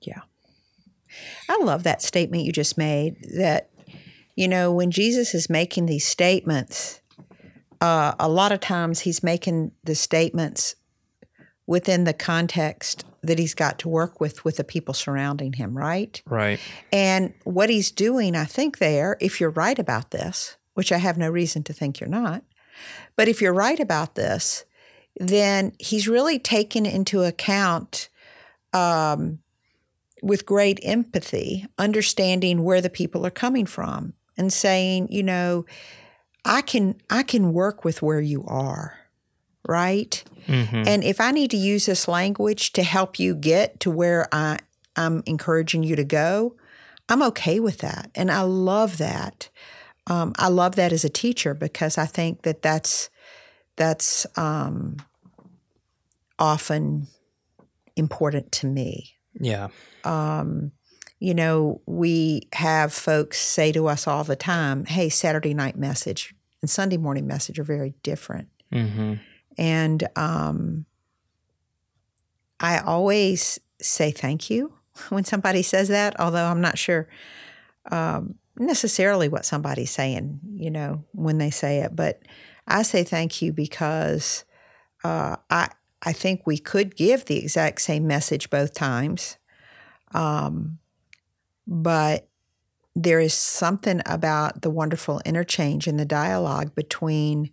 Yeah. 0.01 0.21
I 1.49 1.59
love 1.61 1.83
that 1.83 2.01
statement 2.01 2.43
you 2.43 2.51
just 2.51 2.77
made 2.77 3.17
that 3.35 3.69
you 4.35 4.47
know, 4.47 4.71
when 4.71 4.91
Jesus 4.91 5.35
is 5.35 5.49
making 5.49 5.85
these 5.85 6.05
statements, 6.05 7.01
uh, 7.81 8.13
a 8.19 8.27
lot 8.27 8.51
of 8.51 8.59
times 8.59 9.01
he's 9.01 9.21
making 9.21 9.71
the 9.83 9.95
statements 9.95 10.75
within 11.67 12.03
the 12.03 12.13
context 12.13 13.05
that 13.23 13.39
he's 13.39 13.55
got 13.55 13.79
to 13.79 13.89
work 13.89 14.19
with 14.19 14.43
with 14.45 14.57
the 14.57 14.63
people 14.63 14.93
surrounding 14.93 15.53
him, 15.53 15.75
right? 15.77 16.21
Right. 16.27 16.59
And 16.91 17.33
what 17.45 17.69
he's 17.69 17.89
doing, 17.89 18.35
I 18.35 18.45
think, 18.45 18.77
there, 18.77 19.17
if 19.19 19.39
you're 19.39 19.49
right 19.49 19.79
about 19.79 20.11
this, 20.11 20.57
which 20.73 20.91
I 20.91 20.97
have 20.97 21.17
no 21.17 21.29
reason 21.29 21.63
to 21.63 21.73
think 21.73 21.99
you're 21.99 22.09
not, 22.09 22.43
but 23.15 23.27
if 23.27 23.41
you're 23.41 23.53
right 23.53 23.79
about 23.79 24.15
this, 24.15 24.65
then 25.19 25.73
he's 25.79 26.07
really 26.07 26.39
taken 26.39 26.85
into 26.85 27.23
account 27.23 28.09
um, 28.73 29.39
with 30.21 30.45
great 30.45 30.79
empathy, 30.83 31.65
understanding 31.77 32.63
where 32.63 32.81
the 32.81 32.89
people 32.89 33.25
are 33.25 33.31
coming 33.31 33.65
from 33.65 34.13
and 34.37 34.51
saying, 34.51 35.07
you 35.11 35.23
know, 35.23 35.65
I 36.45 36.61
can 36.61 36.95
I 37.09 37.23
can 37.23 37.53
work 37.53 37.85
with 37.85 38.01
where 38.01 38.19
you 38.19 38.43
are, 38.47 38.97
right? 39.67 40.23
Mm-hmm. 40.47 40.83
And 40.87 41.03
if 41.03 41.21
I 41.21 41.31
need 41.31 41.51
to 41.51 41.57
use 41.57 41.85
this 41.85 42.07
language 42.07 42.73
to 42.73 42.83
help 42.83 43.19
you 43.19 43.35
get 43.35 43.79
to 43.81 43.91
where 43.91 44.27
I 44.31 44.59
I'm 44.95 45.23
encouraging 45.25 45.83
you 45.83 45.95
to 45.95 46.03
go, 46.03 46.55
I'm 47.09 47.23
okay 47.23 47.59
with 47.59 47.79
that, 47.79 48.11
and 48.15 48.31
I 48.31 48.41
love 48.41 48.97
that. 48.97 49.49
Um, 50.07 50.33
I 50.37 50.49
love 50.49 50.75
that 50.75 50.91
as 50.91 51.03
a 51.03 51.09
teacher 51.09 51.53
because 51.53 51.97
I 51.97 52.05
think 52.05 52.43
that 52.43 52.61
that's 52.61 53.09
that's 53.75 54.27
um, 54.37 54.97
often 56.37 57.07
important 57.95 58.51
to 58.53 58.67
me. 58.67 59.15
Yeah. 59.39 59.69
Um, 60.03 60.71
you 61.19 61.33
know, 61.33 61.81
we 61.85 62.49
have 62.53 62.93
folks 62.93 63.39
say 63.39 63.71
to 63.71 63.87
us 63.87 64.07
all 64.07 64.23
the 64.23 64.35
time, 64.35 64.85
hey, 64.85 65.09
Saturday 65.09 65.53
night 65.53 65.77
message 65.77 66.35
and 66.61 66.69
Sunday 66.69 66.97
morning 66.97 67.25
message 67.25 67.59
are 67.59 67.63
very 67.63 67.93
different. 68.03 68.49
Mm-hmm. 68.73 69.13
And 69.57 70.07
um, 70.15 70.85
I 72.59 72.79
always 72.79 73.59
say 73.81 74.11
thank 74.11 74.49
you 74.49 74.73
when 75.09 75.23
somebody 75.23 75.61
says 75.61 75.89
that, 75.89 76.19
although 76.19 76.45
I'm 76.45 76.61
not 76.61 76.77
sure 76.77 77.07
um, 77.91 78.35
necessarily 78.57 79.27
what 79.27 79.45
somebody's 79.45 79.91
saying, 79.91 80.39
you 80.55 80.71
know, 80.71 81.03
when 81.13 81.37
they 81.37 81.49
say 81.49 81.79
it. 81.79 81.95
But 81.95 82.21
I 82.67 82.83
say 82.83 83.03
thank 83.03 83.41
you 83.41 83.51
because 83.51 84.45
uh, 85.03 85.35
I 85.49 85.69
I 86.05 86.13
think 86.13 86.45
we 86.45 86.57
could 86.57 86.95
give 86.95 87.25
the 87.25 87.37
exact 87.37 87.81
same 87.81 88.05
message 88.05 88.49
both 88.49 88.73
times. 88.73 89.37
Um, 90.13 90.79
but 91.65 92.27
there 92.95 93.19
is 93.19 93.33
something 93.33 94.01
about 94.05 94.61
the 94.61 94.69
wonderful 94.69 95.21
interchange 95.25 95.87
and 95.87 95.97
the 95.99 96.05
dialogue 96.05 96.75
between 96.75 97.51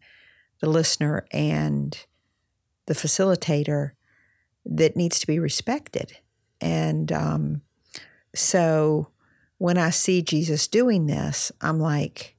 the 0.61 0.71
listener 0.71 1.27
and 1.33 2.07
the 2.87 2.95
facilitator 2.95 3.93
that 4.65 4.97
needs 4.97 5.19
to 5.19 5.27
be 5.27 5.39
respected. 5.39 6.19
And 6.61 7.11
um, 7.13 7.63
so 8.35 9.09
when 9.59 9.79
I 9.79 9.91
see 9.91 10.23
Jesus 10.23 10.69
doing 10.69 11.07
this, 11.07 11.51
I'm 11.61 11.79
like, 11.79 12.37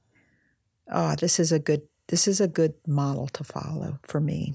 oh, 0.90 1.14
this 1.16 1.38
is 1.38 1.52
a 1.52 1.58
good 1.58 1.82
this 2.08 2.28
is 2.28 2.40
a 2.40 2.48
good 2.48 2.74
model 2.86 3.28
to 3.28 3.42
follow 3.44 3.98
for 4.02 4.20
me. 4.20 4.54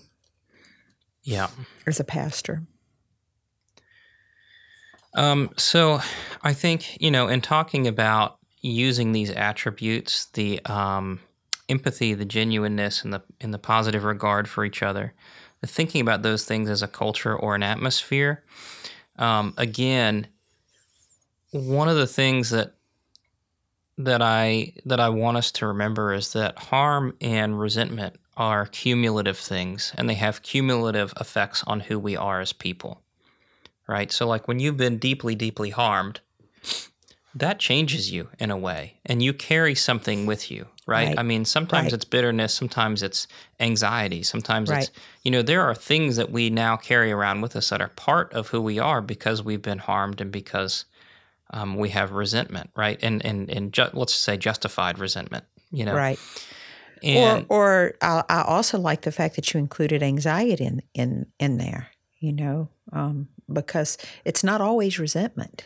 Yeah. 1.24 1.48
As 1.88 2.00
a 2.00 2.04
pastor. 2.04 2.62
Um, 5.16 5.50
so 5.58 6.00
I 6.44 6.54
think, 6.54 7.02
you 7.02 7.10
know, 7.10 7.28
in 7.28 7.42
talking 7.42 7.88
about 7.88 8.38
using 8.62 9.12
these 9.12 9.32
attributes, 9.32 10.26
the 10.34 10.64
um, 10.66 11.20
empathy, 11.70 12.14
the 12.14 12.26
genuineness, 12.26 13.04
and 13.04 13.14
the, 13.14 13.22
and 13.42 13.54
the 13.54 13.60
positive 13.60 14.04
regard 14.04 14.48
for 14.48 14.66
each 14.66 14.82
other, 14.82 15.14
thinking 15.66 16.02
about 16.02 16.22
those 16.22 16.46
things 16.46 16.70
as 16.70 16.82
a 16.82 16.88
culture 16.88 17.36
or 17.36 17.56
an 17.56 17.64
atmosphere, 17.64 18.44
um, 19.18 19.54
again, 19.58 20.28
one 21.52 21.88
of 21.90 21.96
the 21.96 22.08
things 22.08 22.50
that 22.52 22.74
that 24.00 24.22
I 24.22 24.74
that 24.86 25.00
I 25.00 25.10
want 25.10 25.38
us 25.38 25.52
to 25.54 25.66
remember 25.66 26.14
is 26.14 26.34
that 26.34 26.60
harm 26.60 27.16
and 27.20 27.60
resentment 27.60 28.18
are 28.36 28.68
cumulative 28.68 29.40
things 29.40 29.92
and 29.98 30.08
they 30.08 30.14
have 30.14 30.44
cumulative 30.44 31.14
effects 31.20 31.64
on 31.66 31.80
who 31.80 31.98
we 31.98 32.16
are 32.16 32.40
as 32.40 32.54
people 32.54 33.02
right? 33.88 34.12
So, 34.12 34.28
like 34.28 34.48
when 34.48 34.60
you've 34.60 34.78
been 34.78 34.98
deeply, 34.98 35.34
deeply 35.34 35.72
harmed, 35.72 36.20
that 37.36 37.60
changes 37.60 38.12
you 38.12 38.30
in 38.40 38.52
a 38.52 38.58
way, 38.58 38.98
and 39.06 39.22
you 39.22 39.34
carry 39.34 39.76
something 39.76 40.26
with 40.26 40.50
you, 40.50 40.68
right? 40.86 41.10
right. 41.10 41.20
I 41.20 41.24
mean, 41.24 41.46
sometimes 41.46 41.86
right. 41.86 41.94
it's 41.94 42.06
bitterness, 42.06 42.54
sometimes 42.54 43.04
it's 43.04 43.28
anxiety, 43.60 44.24
sometimes 44.24 44.70
right. 44.70 44.84
it's, 44.84 44.92
you 45.24 45.32
know, 45.32 45.42
there 45.42 45.62
are 45.62 45.76
things 45.76 46.16
that 46.16 46.32
we 46.32 46.50
now 46.50 46.78
carry 46.78 47.12
around 47.12 47.42
with 47.42 47.56
us 47.56 47.70
that 47.70 47.82
are 47.82 47.90
part 47.90 48.34
of 48.34 48.48
who 48.50 48.62
we 48.62 48.80
are 48.80 49.02
because 49.02 49.44
we've 49.44 49.62
been 49.62 49.80
harmed 49.80 50.22
and 50.22 50.32
because 50.32 50.86
um, 51.52 51.76
we 51.76 51.90
have 51.90 52.12
resentment, 52.12 52.70
right? 52.76 53.00
And 53.02 53.24
and 53.26 53.50
and 53.50 53.72
ju- 53.72 53.90
let's 53.94 54.14
say 54.14 54.38
justified 54.38 55.00
resentment, 55.00 55.46
you 55.72 55.86
know, 55.86 55.94
right. 55.94 56.20
And, 57.04 57.46
or, 57.50 57.94
or 57.94 57.94
I, 58.02 58.24
I 58.28 58.42
also 58.42 58.80
like 58.80 59.02
the 59.02 59.12
fact 59.12 59.36
that 59.36 59.54
you 59.54 59.60
included 59.60 60.02
anxiety 60.02 60.66
in 60.66 60.82
in 60.94 61.28
in 61.40 61.58
there. 61.58 61.90
You 62.20 62.34
know, 62.34 62.70
um, 62.92 63.28
because 63.52 63.98
it's 64.26 64.44
not 64.44 64.60
always 64.60 64.98
resentment. 64.98 65.64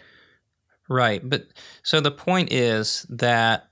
Right. 0.92 1.22
But 1.24 1.48
so 1.84 2.02
the 2.02 2.12
point 2.12 2.52
is 2.52 3.06
that 3.08 3.72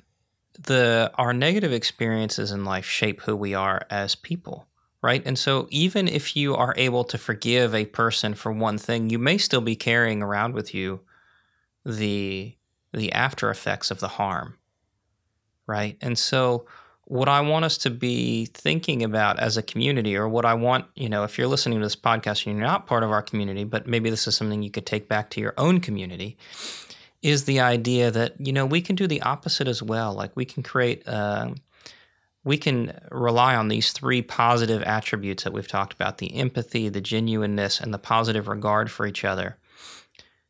the 0.58 1.12
our 1.16 1.34
negative 1.34 1.74
experiences 1.74 2.50
in 2.50 2.64
life 2.64 2.86
shape 2.86 3.20
who 3.24 3.36
we 3.36 3.54
are 3.54 3.86
as 3.90 4.16
people, 4.16 4.68
right? 5.02 5.22
And 5.26 5.38
so 5.38 5.68
even 5.70 6.08
if 6.08 6.38
you 6.38 6.56
are 6.56 6.74
able 6.78 7.04
to 7.04 7.18
forgive 7.18 7.76
a 7.76 7.88
person 7.88 8.36
for 8.36 8.54
one 8.54 8.78
thing, 8.78 9.10
you 9.10 9.20
may 9.20 9.38
still 9.38 9.60
be 9.60 9.76
carrying 9.76 10.24
around 10.24 10.54
with 10.54 10.74
you 10.74 11.02
the 11.86 12.56
the 12.94 13.12
after 13.12 13.50
effects 13.50 13.92
of 13.92 14.00
the 14.00 14.08
harm. 14.08 14.56
Right? 15.68 15.98
And 16.00 16.18
so 16.18 16.68
what 17.04 17.28
I 17.28 17.42
want 17.42 17.66
us 17.66 17.78
to 17.80 17.90
be 17.90 18.46
thinking 18.46 19.04
about 19.04 19.40
as 19.40 19.58
a 19.58 19.62
community, 19.62 20.16
or 20.16 20.30
what 20.30 20.46
I 20.46 20.54
want, 20.54 20.86
you 20.96 21.10
know, 21.10 21.26
if 21.26 21.38
you're 21.38 21.48
listening 21.48 21.80
to 21.80 21.86
this 21.86 21.98
podcast 21.98 22.48
and 22.48 22.56
you're 22.56 22.66
not 22.66 22.88
part 22.88 23.04
of 23.04 23.12
our 23.12 23.22
community, 23.22 23.66
but 23.66 23.88
maybe 23.88 24.10
this 24.10 24.26
is 24.26 24.38
something 24.38 24.64
you 24.64 24.72
could 24.72 24.86
take 24.86 25.10
back 25.10 25.30
to 25.32 25.42
your 25.42 25.54
own 25.58 25.82
community, 25.82 26.38
is 27.22 27.46
the 27.46 27.60
idea 27.60 28.12
that, 28.12 28.40
you 28.40 28.54
know, 28.54 28.66
we 28.66 28.82
can 28.82 28.96
do 28.96 29.08
the 29.08 29.22
opposite 29.22 29.68
as 29.68 29.84
well. 29.84 30.14
Like 30.14 30.36
we 30.36 30.46
can 30.46 30.64
create, 30.64 31.08
uh, 31.08 31.52
we 32.44 32.58
can 32.58 32.98
rely 33.12 33.56
on 33.56 33.68
these 33.68 33.92
three 33.92 34.22
positive 34.22 34.82
attributes 34.84 35.44
that 35.44 35.54
we've 35.54 35.68
talked 35.68 35.94
about 35.94 36.20
the 36.20 36.36
empathy, 36.36 36.88
the 36.90 37.02
genuineness, 37.02 37.80
and 37.80 37.94
the 37.94 38.00
positive 38.00 38.48
regard 38.48 38.90
for 38.90 39.06
each 39.06 39.26
other. 39.26 39.58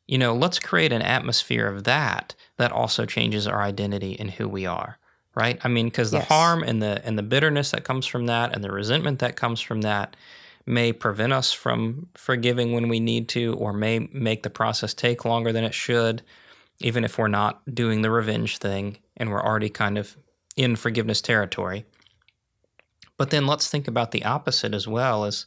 You 0.08 0.18
know, 0.18 0.36
let's 0.36 0.60
create 0.60 0.92
an 0.92 1.02
atmosphere 1.02 1.68
of 1.68 1.84
that 1.86 2.36
that 2.58 2.72
also 2.72 3.06
changes 3.06 3.48
our 3.48 3.62
identity 3.62 4.20
and 4.20 4.32
who 4.32 4.48
we 4.48 4.66
are 4.66 5.00
right? 5.36 5.60
I 5.64 5.70
mean, 5.70 5.88
because 5.88 6.12
the 6.12 6.18
yes. 6.18 6.28
harm 6.28 6.64
and 6.64 6.82
the 6.82 7.02
and 7.06 7.18
the 7.18 7.24
bitterness 7.24 7.72
that 7.72 7.86
comes 7.86 8.06
from 8.06 8.26
that 8.26 8.54
and 8.54 8.64
the 8.64 8.72
resentment 8.72 9.20
that 9.20 9.38
comes 9.38 9.62
from 9.62 9.82
that 9.82 10.16
may 10.66 10.92
prevent 10.92 11.34
us 11.34 11.52
from 11.52 12.08
forgiving 12.14 12.74
when 12.74 12.90
we 12.90 13.00
need 13.00 13.30
to, 13.30 13.56
or 13.56 13.74
may 13.74 14.00
make 14.12 14.44
the 14.44 14.50
process 14.50 14.94
take 14.94 15.26
longer 15.26 15.52
than 15.52 15.64
it 15.64 15.74
should, 15.74 16.22
even 16.80 17.04
if 17.04 17.18
we're 17.18 17.28
not 17.28 17.62
doing 17.74 18.02
the 18.02 18.12
revenge 18.12 18.58
thing 18.58 18.98
and 19.18 19.30
we're 19.30 19.44
already 19.44 19.70
kind 19.70 19.98
of 19.98 20.18
in 20.56 20.76
forgiveness 20.76 21.22
territory. 21.22 21.86
But 23.18 23.32
then 23.32 23.48
let's 23.48 23.68
think 23.68 23.88
about 23.88 24.12
the 24.12 24.24
opposite 24.24 24.74
as 24.74 24.88
well 24.88 25.26
as 25.26 25.46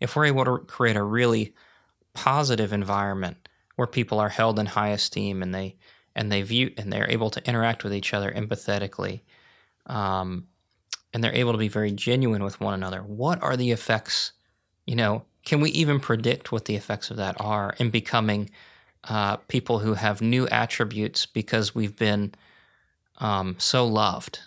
if 0.00 0.14
we're 0.14 0.26
able 0.26 0.44
to 0.44 0.58
create 0.58 0.96
a 0.96 1.02
really 1.02 1.54
positive 2.12 2.72
environment 2.72 3.48
where 3.76 3.86
people 3.86 4.18
are 4.18 4.28
held 4.28 4.58
in 4.58 4.66
high 4.66 4.88
esteem 4.88 5.42
and 5.42 5.54
they 5.54 5.76
and 6.14 6.32
they 6.32 6.42
view 6.42 6.72
and 6.78 6.92
they're 6.92 7.10
able 7.10 7.30
to 7.30 7.46
interact 7.46 7.84
with 7.84 7.94
each 7.94 8.14
other 8.14 8.32
empathetically 8.32 9.20
um, 9.86 10.46
and 11.12 11.22
they're 11.22 11.34
able 11.34 11.52
to 11.52 11.58
be 11.58 11.68
very 11.68 11.92
genuine 11.92 12.42
with 12.42 12.58
one 12.58 12.72
another 12.72 13.00
what 13.00 13.42
are 13.42 13.56
the 13.56 13.70
effects 13.70 14.32
you 14.86 14.96
know 14.96 15.24
can 15.44 15.60
we 15.60 15.70
even 15.70 16.00
predict 16.00 16.50
what 16.50 16.64
the 16.64 16.74
effects 16.74 17.10
of 17.10 17.18
that 17.18 17.38
are 17.38 17.74
in 17.78 17.90
becoming 17.90 18.50
uh, 19.08 19.36
people 19.48 19.80
who 19.80 19.94
have 19.94 20.20
new 20.20 20.46
attributes 20.48 21.26
because 21.26 21.74
we've 21.74 21.96
been 21.96 22.34
um, 23.18 23.56
so 23.58 23.86
loved 23.86 24.40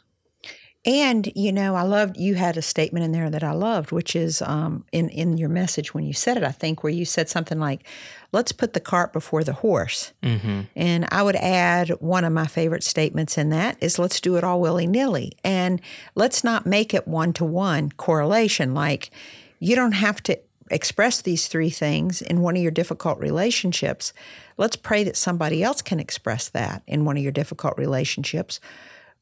and 0.85 1.29
you 1.35 1.51
know, 1.51 1.75
I 1.75 1.81
loved 1.81 2.17
you 2.17 2.35
had 2.35 2.55
a 2.55 2.61
statement 2.61 3.03
in 3.03 3.11
there 3.11 3.29
that 3.29 3.43
I 3.43 3.51
loved, 3.51 3.91
which 3.91 4.15
is 4.15 4.41
um, 4.41 4.85
in 4.91 5.09
in 5.09 5.37
your 5.37 5.49
message 5.49 5.93
when 5.93 6.05
you 6.05 6.13
said 6.13 6.37
it. 6.37 6.43
I 6.43 6.51
think 6.51 6.83
where 6.83 6.93
you 6.93 7.03
said 7.03 7.27
something 7.27 7.59
like, 7.59 7.85
"Let's 8.31 8.53
put 8.53 8.71
the 8.71 8.79
cart 8.79 9.11
before 9.11 9.43
the 9.43 9.53
horse." 9.53 10.13
Mm-hmm. 10.23 10.61
And 10.77 11.05
I 11.11 11.21
would 11.21 11.35
add 11.35 11.89
one 11.99 12.23
of 12.23 12.31
my 12.31 12.47
favorite 12.47 12.83
statements 12.83 13.37
in 13.37 13.49
that 13.49 13.77
is, 13.81 13.99
"Let's 13.99 14.21
do 14.21 14.37
it 14.37 14.43
all 14.45 14.61
willy 14.61 14.87
nilly," 14.87 15.33
and 15.43 15.81
let's 16.15 16.45
not 16.45 16.65
make 16.65 16.93
it 16.93 17.07
one 17.07 17.33
to 17.33 17.45
one 17.45 17.91
correlation. 17.91 18.73
Like 18.73 19.11
you 19.59 19.75
don't 19.75 19.91
have 19.91 20.23
to 20.23 20.39
express 20.69 21.21
these 21.21 21.47
three 21.47 21.69
things 21.69 22.21
in 22.21 22.41
one 22.41 22.55
of 22.55 22.61
your 22.61 22.71
difficult 22.71 23.19
relationships. 23.19 24.13
Let's 24.57 24.75
pray 24.75 25.03
that 25.03 25.17
somebody 25.17 25.63
else 25.63 25.81
can 25.81 25.99
express 25.99 26.49
that 26.49 26.83
in 26.87 27.05
one 27.05 27.17
of 27.17 27.23
your 27.23 27.31
difficult 27.31 27.77
relationships 27.77 28.59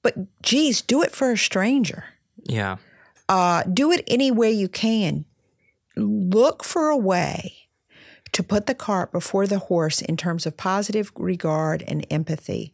but 0.08 0.42
geez, 0.42 0.82
do 0.82 1.02
it 1.02 1.12
for 1.12 1.32
a 1.32 1.38
stranger. 1.38 2.06
Yeah. 2.44 2.78
Uh, 3.28 3.64
do 3.64 3.92
it 3.92 4.04
any 4.08 4.32
way 4.32 4.52
you 4.52 4.70
can. 4.70 5.26
Look 5.96 6.64
for 6.64 6.88
a 6.88 6.98
way 6.98 7.54
to 8.32 8.44
put 8.44 8.68
the 8.68 8.76
cart 8.76 9.12
before 9.12 9.48
the 9.48 9.60
horse 9.60 10.02
in 10.02 10.16
terms 10.16 10.46
of 10.46 10.56
positive 10.56 11.12
regard 11.16 11.84
and 11.88 12.06
empathy. 12.10 12.74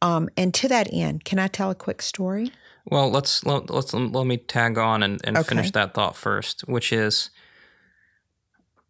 Um, 0.00 0.28
and 0.36 0.54
to 0.54 0.68
that 0.68 0.88
end, 0.92 1.24
can 1.24 1.38
I 1.38 1.48
tell 1.48 1.70
a 1.70 1.74
quick 1.74 2.00
story? 2.02 2.52
Well, 2.86 3.10
let's 3.10 3.44
let, 3.44 3.70
let's 3.70 3.92
let 3.92 4.26
me 4.26 4.38
tag 4.38 4.78
on 4.78 5.02
and, 5.02 5.20
and 5.24 5.36
okay. 5.36 5.48
finish 5.48 5.70
that 5.72 5.94
thought 5.94 6.16
first, 6.16 6.62
which 6.62 6.92
is, 6.92 7.30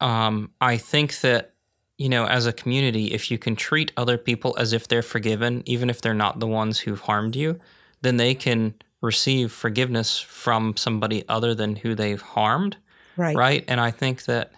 um, 0.02 0.50
I 0.60 0.76
think 0.76 1.20
that 1.20 1.52
you 1.98 2.08
know, 2.08 2.26
as 2.26 2.46
a 2.46 2.52
community, 2.52 3.12
if 3.12 3.30
you 3.30 3.38
can 3.38 3.54
treat 3.54 3.92
other 3.96 4.18
people 4.18 4.56
as 4.58 4.72
if 4.72 4.88
they're 4.88 5.02
forgiven, 5.02 5.62
even 5.66 5.88
if 5.88 6.00
they're 6.00 6.14
not 6.14 6.40
the 6.40 6.48
ones 6.48 6.80
who've 6.80 7.00
harmed 7.00 7.36
you, 7.36 7.60
then 8.00 8.16
they 8.16 8.34
can 8.34 8.74
receive 9.00 9.52
forgiveness 9.52 10.18
from 10.18 10.76
somebody 10.76 11.22
other 11.28 11.54
than 11.54 11.76
who 11.76 11.94
they've 11.94 12.20
harmed. 12.20 12.76
Right. 13.16 13.36
Right. 13.36 13.64
And 13.68 13.80
I 13.80 13.92
think 13.92 14.24
that 14.24 14.52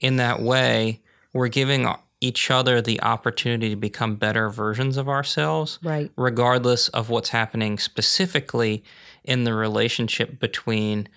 in 0.00 0.16
that 0.16 0.42
way, 0.42 1.00
we're 1.32 1.48
giving 1.48 1.88
each 2.20 2.50
other 2.50 2.82
the 2.82 3.00
opportunity 3.00 3.70
to 3.70 3.76
become 3.76 4.16
better 4.16 4.50
versions 4.50 4.98
of 4.98 5.08
ourselves, 5.08 5.78
right. 5.82 6.10
regardless 6.16 6.88
of 6.88 7.08
what's 7.08 7.30
happening 7.30 7.78
specifically 7.78 8.84
in 9.24 9.44
the 9.44 9.54
relationship 9.54 10.38
between 10.38 11.08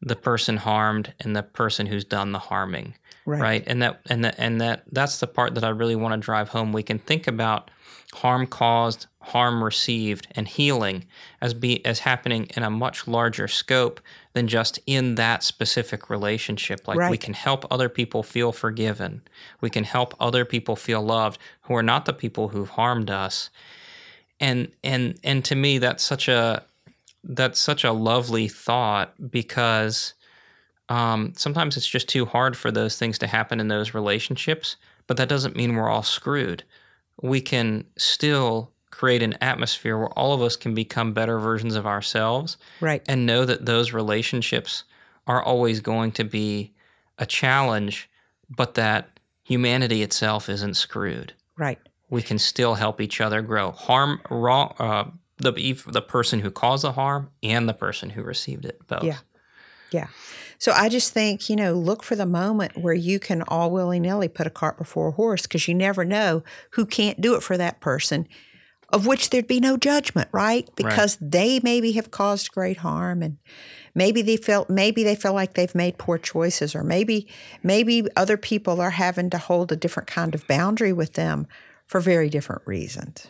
the 0.00 0.16
person 0.16 0.56
harmed 0.56 1.12
and 1.20 1.36
the 1.36 1.42
person 1.42 1.86
who's 1.86 2.04
done 2.04 2.32
the 2.32 2.38
harming 2.38 2.94
right. 3.26 3.40
right? 3.40 3.64
And 3.66 3.82
that 3.82 4.00
and 4.08 4.24
that 4.24 4.36
and 4.38 4.60
that 4.60 4.84
that's 4.90 5.20
the 5.20 5.26
part 5.26 5.54
that 5.56 5.64
I 5.64 5.68
really 5.68 5.96
want 5.96 6.14
to 6.14 6.24
drive 6.24 6.50
home. 6.50 6.72
We 6.72 6.82
can 6.82 6.98
think 6.98 7.26
about 7.26 7.70
harm 8.14 8.46
caused, 8.46 9.06
harm 9.20 9.62
received, 9.62 10.28
and 10.30 10.48
healing 10.48 11.04
as 11.40 11.52
be 11.52 11.84
as 11.84 12.00
happening 12.00 12.48
in 12.56 12.62
a 12.62 12.70
much 12.70 13.06
larger 13.06 13.48
scope 13.48 14.00
than 14.32 14.46
just 14.46 14.78
in 14.86 15.16
that 15.16 15.42
specific 15.42 16.08
relationship. 16.08 16.86
Like 16.88 16.98
right. 16.98 17.10
we 17.10 17.18
can 17.18 17.34
help 17.34 17.66
other 17.70 17.88
people 17.88 18.22
feel 18.22 18.52
forgiven. 18.52 19.22
We 19.60 19.68
can 19.68 19.84
help 19.84 20.14
other 20.20 20.44
people 20.44 20.76
feel 20.76 21.02
loved 21.02 21.38
who 21.62 21.74
are 21.74 21.82
not 21.82 22.06
the 22.06 22.12
people 22.12 22.48
who've 22.48 22.70
harmed 22.70 23.10
us. 23.10 23.50
And 24.38 24.70
and 24.84 25.18
and 25.24 25.44
to 25.46 25.54
me 25.54 25.78
that's 25.78 26.04
such 26.04 26.28
a 26.28 26.62
that's 27.24 27.58
such 27.58 27.84
a 27.84 27.92
lovely 27.92 28.48
thought 28.48 29.14
because 29.30 30.14
um, 30.88 31.32
sometimes 31.36 31.76
it's 31.76 31.86
just 31.86 32.08
too 32.08 32.26
hard 32.26 32.56
for 32.56 32.70
those 32.70 32.96
things 32.96 33.18
to 33.18 33.26
happen 33.26 33.60
in 33.60 33.68
those 33.68 33.94
relationships, 33.94 34.76
but 35.06 35.16
that 35.16 35.28
doesn't 35.28 35.56
mean 35.56 35.74
we're 35.74 35.88
all 35.88 36.02
screwed. 36.02 36.62
We 37.22 37.40
can 37.40 37.84
still 37.96 38.72
create 38.90 39.22
an 39.22 39.34
atmosphere 39.40 39.98
where 39.98 40.08
all 40.10 40.32
of 40.32 40.42
us 40.42 40.56
can 40.56 40.74
become 40.74 41.12
better 41.12 41.38
versions 41.38 41.74
of 41.74 41.86
ourselves 41.86 42.56
right. 42.80 43.02
and 43.08 43.26
know 43.26 43.44
that 43.44 43.66
those 43.66 43.92
relationships 43.92 44.84
are 45.26 45.42
always 45.42 45.80
going 45.80 46.12
to 46.12 46.24
be 46.24 46.72
a 47.18 47.26
challenge 47.26 48.08
but 48.48 48.74
that 48.74 49.18
humanity 49.42 50.02
itself 50.02 50.48
isn't 50.48 50.74
screwed. 50.74 51.32
Right. 51.56 51.80
We 52.10 52.22
can 52.22 52.38
still 52.38 52.74
help 52.74 53.00
each 53.00 53.20
other 53.20 53.42
grow. 53.42 53.72
Harm 53.72 54.20
wrong 54.30 54.74
uh, 54.78 55.10
the 55.38 55.52
the 55.88 56.00
person 56.00 56.38
who 56.38 56.52
caused 56.52 56.84
the 56.84 56.92
harm 56.92 57.30
and 57.42 57.68
the 57.68 57.74
person 57.74 58.10
who 58.10 58.22
received 58.22 58.64
it 58.64 58.86
both. 58.86 59.02
Yeah. 59.02 59.18
Yeah 59.90 60.06
so 60.58 60.72
I 60.72 60.88
just 60.88 61.12
think, 61.12 61.48
you 61.48 61.56
know, 61.56 61.74
look 61.74 62.02
for 62.02 62.16
the 62.16 62.26
moment 62.26 62.78
where 62.78 62.94
you 62.94 63.18
can 63.18 63.42
all 63.42 63.70
willy 63.70 64.00
nilly 64.00 64.28
put 64.28 64.46
a 64.46 64.50
cart 64.50 64.78
before 64.78 65.08
a 65.08 65.12
horse 65.12 65.42
because 65.42 65.68
you 65.68 65.74
never 65.74 66.04
know 66.04 66.42
who 66.70 66.86
can't 66.86 67.20
do 67.20 67.34
it 67.34 67.42
for 67.42 67.56
that 67.56 67.80
person, 67.80 68.26
of 68.92 69.06
which 69.06 69.30
there'd 69.30 69.46
be 69.46 69.60
no 69.60 69.76
judgment, 69.76 70.28
right? 70.32 70.68
Because 70.76 71.20
right. 71.20 71.30
they 71.30 71.60
maybe 71.62 71.92
have 71.92 72.10
caused 72.10 72.52
great 72.52 72.78
harm 72.78 73.22
and 73.22 73.36
maybe 73.94 74.22
they 74.22 74.36
felt 74.36 74.70
maybe 74.70 75.04
they 75.04 75.14
feel 75.14 75.34
like 75.34 75.54
they've 75.54 75.74
made 75.74 75.98
poor 75.98 76.18
choices 76.18 76.74
or 76.74 76.82
maybe 76.82 77.28
maybe 77.62 78.06
other 78.16 78.36
people 78.36 78.80
are 78.80 78.90
having 78.90 79.30
to 79.30 79.38
hold 79.38 79.72
a 79.72 79.76
different 79.76 80.06
kind 80.06 80.34
of 80.34 80.46
boundary 80.46 80.92
with 80.92 81.14
them 81.14 81.46
for 81.86 82.00
very 82.00 82.30
different 82.30 82.62
reasons. 82.66 83.28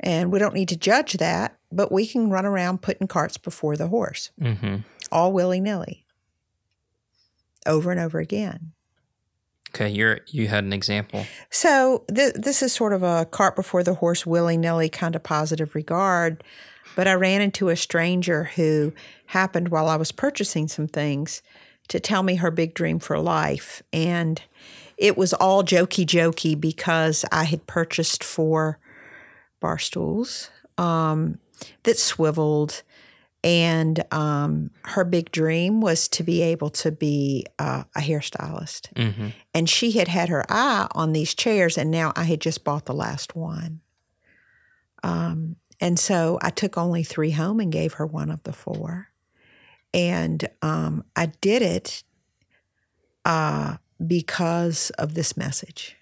And 0.00 0.30
we 0.30 0.38
don't 0.38 0.54
need 0.54 0.68
to 0.68 0.76
judge 0.76 1.14
that, 1.14 1.56
but 1.72 1.90
we 1.90 2.06
can 2.06 2.28
run 2.28 2.44
around 2.44 2.82
putting 2.82 3.06
carts 3.06 3.38
before 3.38 3.76
the 3.76 3.88
horse, 3.88 4.30
mm-hmm. 4.38 4.78
all 5.10 5.32
willy 5.32 5.60
nilly 5.60 6.05
over 7.66 7.90
and 7.90 8.00
over 8.00 8.18
again. 8.18 8.72
Okay, 9.74 9.88
you're 9.88 10.20
you 10.28 10.48
had 10.48 10.64
an 10.64 10.72
example. 10.72 11.26
So 11.50 12.04
th- 12.14 12.34
this 12.34 12.62
is 12.62 12.72
sort 12.72 12.92
of 12.92 13.02
a 13.02 13.26
cart 13.26 13.56
before 13.56 13.82
the 13.82 13.94
horse, 13.94 14.24
willy 14.24 14.56
nilly 14.56 14.88
kind 14.88 15.14
of 15.14 15.22
positive 15.22 15.74
regard. 15.74 16.42
But 16.94 17.06
I 17.06 17.12
ran 17.14 17.42
into 17.42 17.68
a 17.68 17.76
stranger 17.76 18.44
who 18.44 18.94
happened 19.26 19.68
while 19.68 19.88
I 19.88 19.96
was 19.96 20.12
purchasing 20.12 20.68
some 20.68 20.86
things 20.86 21.42
to 21.88 22.00
tell 22.00 22.22
me 22.22 22.36
her 22.36 22.50
big 22.50 22.74
dream 22.74 22.98
for 22.98 23.18
life, 23.18 23.82
and 23.92 24.40
it 24.96 25.16
was 25.16 25.34
all 25.34 25.62
jokey 25.62 26.06
jokey 26.06 26.58
because 26.58 27.24
I 27.30 27.44
had 27.44 27.66
purchased 27.66 28.24
four 28.24 28.78
bar 29.60 29.78
stools 29.78 30.50
um, 30.78 31.38
that 31.82 31.98
swiveled 31.98 32.82
and 33.46 34.02
um, 34.12 34.72
her 34.86 35.04
big 35.04 35.30
dream 35.30 35.80
was 35.80 36.08
to 36.08 36.24
be 36.24 36.42
able 36.42 36.68
to 36.68 36.90
be 36.90 37.46
uh, 37.60 37.84
a 37.94 38.00
hairstylist. 38.00 38.92
Mm-hmm. 38.94 39.28
And 39.54 39.70
she 39.70 39.92
had 39.92 40.08
had 40.08 40.28
her 40.30 40.44
eye 40.48 40.88
on 40.96 41.12
these 41.12 41.32
chairs, 41.32 41.78
and 41.78 41.88
now 41.88 42.12
I 42.16 42.24
had 42.24 42.40
just 42.40 42.64
bought 42.64 42.86
the 42.86 42.92
last 42.92 43.36
one. 43.36 43.82
Um, 45.04 45.54
and 45.80 45.96
so 45.96 46.40
I 46.42 46.50
took 46.50 46.76
only 46.76 47.04
three 47.04 47.30
home 47.30 47.60
and 47.60 47.70
gave 47.70 47.92
her 47.94 48.06
one 48.06 48.32
of 48.32 48.42
the 48.42 48.52
four. 48.52 49.10
And 49.94 50.48
um, 50.60 51.04
I 51.14 51.26
did 51.26 51.62
it 51.62 52.02
uh, 53.24 53.76
because 54.04 54.90
of 54.98 55.14
this 55.14 55.36
message. 55.36 55.96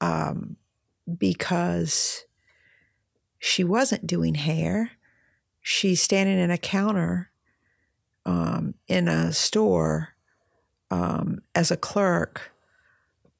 Um, 0.00 0.58
because 1.18 2.24
she 3.40 3.64
wasn't 3.64 4.06
doing 4.06 4.36
hair 4.36 4.92
she's 5.68 6.00
standing 6.00 6.38
in 6.38 6.50
a 6.50 6.56
counter 6.56 7.30
um, 8.24 8.72
in 8.88 9.06
a 9.06 9.30
store 9.34 10.14
um, 10.90 11.42
as 11.54 11.70
a 11.70 11.76
clerk, 11.76 12.52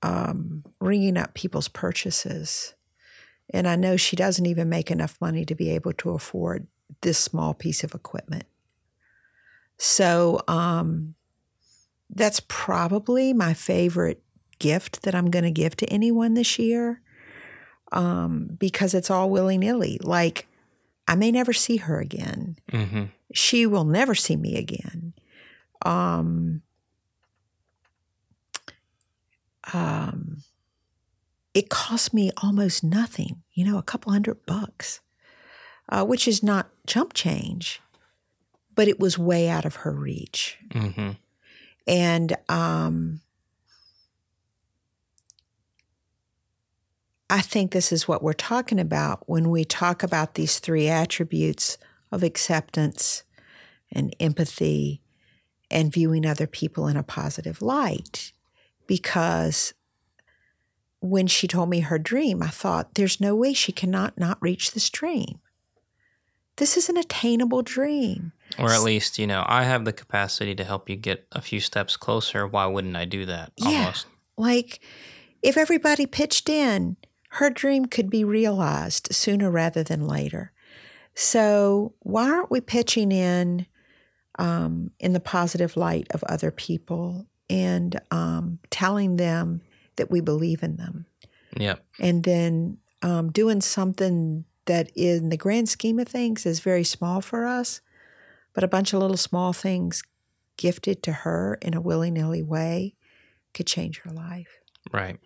um, 0.02 0.62
ringing 0.78 1.16
up 1.16 1.32
people's 1.32 1.68
purchases. 1.68 2.74
And 3.48 3.66
I 3.66 3.76
know 3.76 3.96
she 3.96 4.14
doesn't 4.14 4.44
even 4.44 4.68
make 4.68 4.90
enough 4.90 5.16
money 5.22 5.46
to 5.46 5.54
be 5.54 5.70
able 5.70 5.94
to 5.94 6.10
afford 6.10 6.66
this 7.00 7.16
small 7.16 7.54
piece 7.54 7.82
of 7.82 7.94
equipment. 7.94 8.44
So 9.78 10.42
um, 10.48 11.14
that's 12.10 12.42
probably 12.46 13.32
my 13.32 13.54
favorite 13.54 14.22
gift 14.58 15.02
that 15.04 15.14
I'm 15.14 15.30
going 15.30 15.44
to 15.44 15.50
give 15.50 15.76
to 15.76 15.86
anyone 15.86 16.34
this 16.34 16.58
year 16.58 17.00
um, 17.90 18.50
because 18.58 18.92
it's 18.92 19.10
all 19.10 19.30
willy 19.30 19.56
nilly. 19.56 19.98
Like, 20.02 20.47
I 21.08 21.16
may 21.16 21.32
never 21.32 21.52
see 21.52 21.78
her 21.78 21.98
again. 21.98 22.58
Mm-hmm. 22.70 23.04
She 23.32 23.66
will 23.66 23.84
never 23.84 24.14
see 24.14 24.36
me 24.36 24.56
again. 24.56 25.14
Um, 25.84 26.62
um, 29.72 30.42
it 31.54 31.70
cost 31.70 32.14
me 32.14 32.30
almost 32.42 32.84
nothing, 32.84 33.42
you 33.54 33.64
know, 33.64 33.78
a 33.78 33.82
couple 33.82 34.12
hundred 34.12 34.46
bucks, 34.46 35.00
uh, 35.88 36.04
which 36.04 36.28
is 36.28 36.42
not 36.42 36.68
chump 36.86 37.14
change. 37.14 37.80
but 38.74 38.86
it 38.86 39.00
was 39.00 39.18
way 39.18 39.48
out 39.48 39.64
of 39.64 39.74
her 39.76 39.90
reach. 39.90 40.56
Mm-hmm. 40.68 41.10
And 41.88 42.36
um, 42.48 43.20
I 47.30 47.40
think 47.40 47.72
this 47.72 47.92
is 47.92 48.08
what 48.08 48.22
we're 48.22 48.32
talking 48.32 48.80
about 48.80 49.28
when 49.28 49.50
we 49.50 49.64
talk 49.64 50.02
about 50.02 50.34
these 50.34 50.58
three 50.58 50.88
attributes 50.88 51.76
of 52.10 52.22
acceptance 52.22 53.22
and 53.92 54.14
empathy 54.18 55.02
and 55.70 55.92
viewing 55.92 56.24
other 56.24 56.46
people 56.46 56.88
in 56.88 56.96
a 56.96 57.02
positive 57.02 57.60
light. 57.60 58.32
Because 58.86 59.74
when 61.00 61.26
she 61.26 61.46
told 61.46 61.68
me 61.68 61.80
her 61.80 61.98
dream, 61.98 62.42
I 62.42 62.48
thought, 62.48 62.94
there's 62.94 63.20
no 63.20 63.36
way 63.36 63.52
she 63.52 63.72
cannot 63.72 64.18
not 64.18 64.38
reach 64.40 64.72
this 64.72 64.88
dream. 64.88 65.40
This 66.56 66.76
is 66.76 66.88
an 66.88 66.96
attainable 66.96 67.62
dream. 67.62 68.32
Or 68.58 68.72
at 68.72 68.82
least, 68.82 69.18
you 69.18 69.26
know, 69.26 69.44
I 69.46 69.64
have 69.64 69.84
the 69.84 69.92
capacity 69.92 70.54
to 70.54 70.64
help 70.64 70.88
you 70.88 70.96
get 70.96 71.26
a 71.32 71.42
few 71.42 71.60
steps 71.60 71.96
closer. 71.96 72.46
Why 72.46 72.66
wouldn't 72.66 72.96
I 72.96 73.04
do 73.04 73.26
that? 73.26 73.52
Almost. 73.62 74.06
Yeah. 74.08 74.44
Like 74.44 74.80
if 75.42 75.56
everybody 75.56 76.06
pitched 76.06 76.48
in, 76.48 76.96
her 77.28 77.50
dream 77.50 77.86
could 77.86 78.10
be 78.10 78.24
realized 78.24 79.14
sooner 79.14 79.50
rather 79.50 79.82
than 79.82 80.06
later. 80.06 80.52
So 81.14 81.94
why 82.00 82.30
aren't 82.30 82.50
we 82.50 82.60
pitching 82.60 83.12
in 83.12 83.66
um, 84.38 84.92
in 85.00 85.12
the 85.12 85.20
positive 85.20 85.76
light 85.76 86.06
of 86.10 86.22
other 86.24 86.50
people 86.50 87.26
and 87.50 88.00
um, 88.10 88.60
telling 88.70 89.16
them 89.16 89.62
that 89.96 90.10
we 90.10 90.20
believe 90.20 90.62
in 90.62 90.76
them? 90.76 91.06
Yep. 91.56 91.84
And 91.98 92.24
then 92.24 92.78
um, 93.02 93.30
doing 93.32 93.60
something 93.60 94.44
that, 94.66 94.90
in 94.94 95.30
the 95.30 95.36
grand 95.36 95.68
scheme 95.68 95.98
of 95.98 96.08
things, 96.08 96.46
is 96.46 96.60
very 96.60 96.84
small 96.84 97.20
for 97.20 97.46
us, 97.46 97.80
but 98.52 98.62
a 98.62 98.68
bunch 98.68 98.92
of 98.92 99.00
little 99.00 99.16
small 99.16 99.52
things 99.52 100.02
gifted 100.56 101.02
to 101.04 101.12
her 101.12 101.58
in 101.62 101.74
a 101.74 101.80
willy 101.80 102.10
nilly 102.10 102.42
way 102.42 102.94
could 103.54 103.66
change 103.66 104.00
her 104.00 104.10
life. 104.10 104.60
Right. 104.92 105.18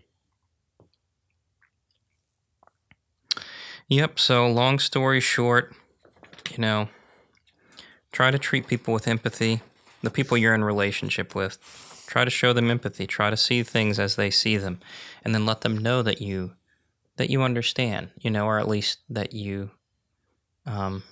Yep. 3.93 4.19
So, 4.19 4.49
long 4.49 4.79
story 4.79 5.21
short, 5.21 5.75
you 6.51 6.57
know, 6.57 6.89
try 8.11 8.31
to 8.31 8.39
treat 8.39 8.67
people 8.67 8.95
with 8.95 9.07
empathy. 9.07 9.61
The 10.01 10.09
people 10.09 10.39
you're 10.39 10.55
in 10.55 10.65
relationship 10.65 11.35
with, 11.35 11.59
try 12.07 12.25
to 12.25 12.31
show 12.31 12.55
them 12.55 12.71
empathy. 12.71 13.07
Try 13.07 13.29
to 13.29 13.37
see 13.37 13.63
things 13.63 13.99
as 13.99 14.17
they 14.17 14.31
see 14.31 14.57
them, 14.57 14.81
and 15.23 15.35
then 15.35 15.45
let 15.45 15.61
them 15.61 15.77
know 15.77 16.01
that 16.01 16.23
you 16.23 16.53
that 17.19 17.29
you 17.29 17.43
understand. 17.43 18.09
You 18.19 18.31
know, 18.31 18.47
or 18.47 18.59
at 18.59 18.67
least 18.67 19.01
that 19.11 19.35
you, 19.35 19.73
um, 20.65 21.03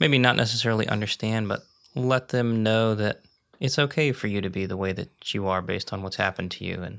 maybe 0.00 0.18
not 0.18 0.34
necessarily 0.34 0.88
understand, 0.88 1.46
but 1.46 1.60
let 1.94 2.30
them 2.30 2.64
know 2.64 2.96
that 2.96 3.20
it's 3.60 3.78
okay 3.78 4.10
for 4.10 4.26
you 4.26 4.40
to 4.40 4.50
be 4.50 4.66
the 4.66 4.76
way 4.76 4.90
that 4.90 5.32
you 5.32 5.46
are 5.46 5.62
based 5.62 5.92
on 5.92 6.02
what's 6.02 6.16
happened 6.16 6.50
to 6.50 6.64
you, 6.64 6.82
and 6.82 6.98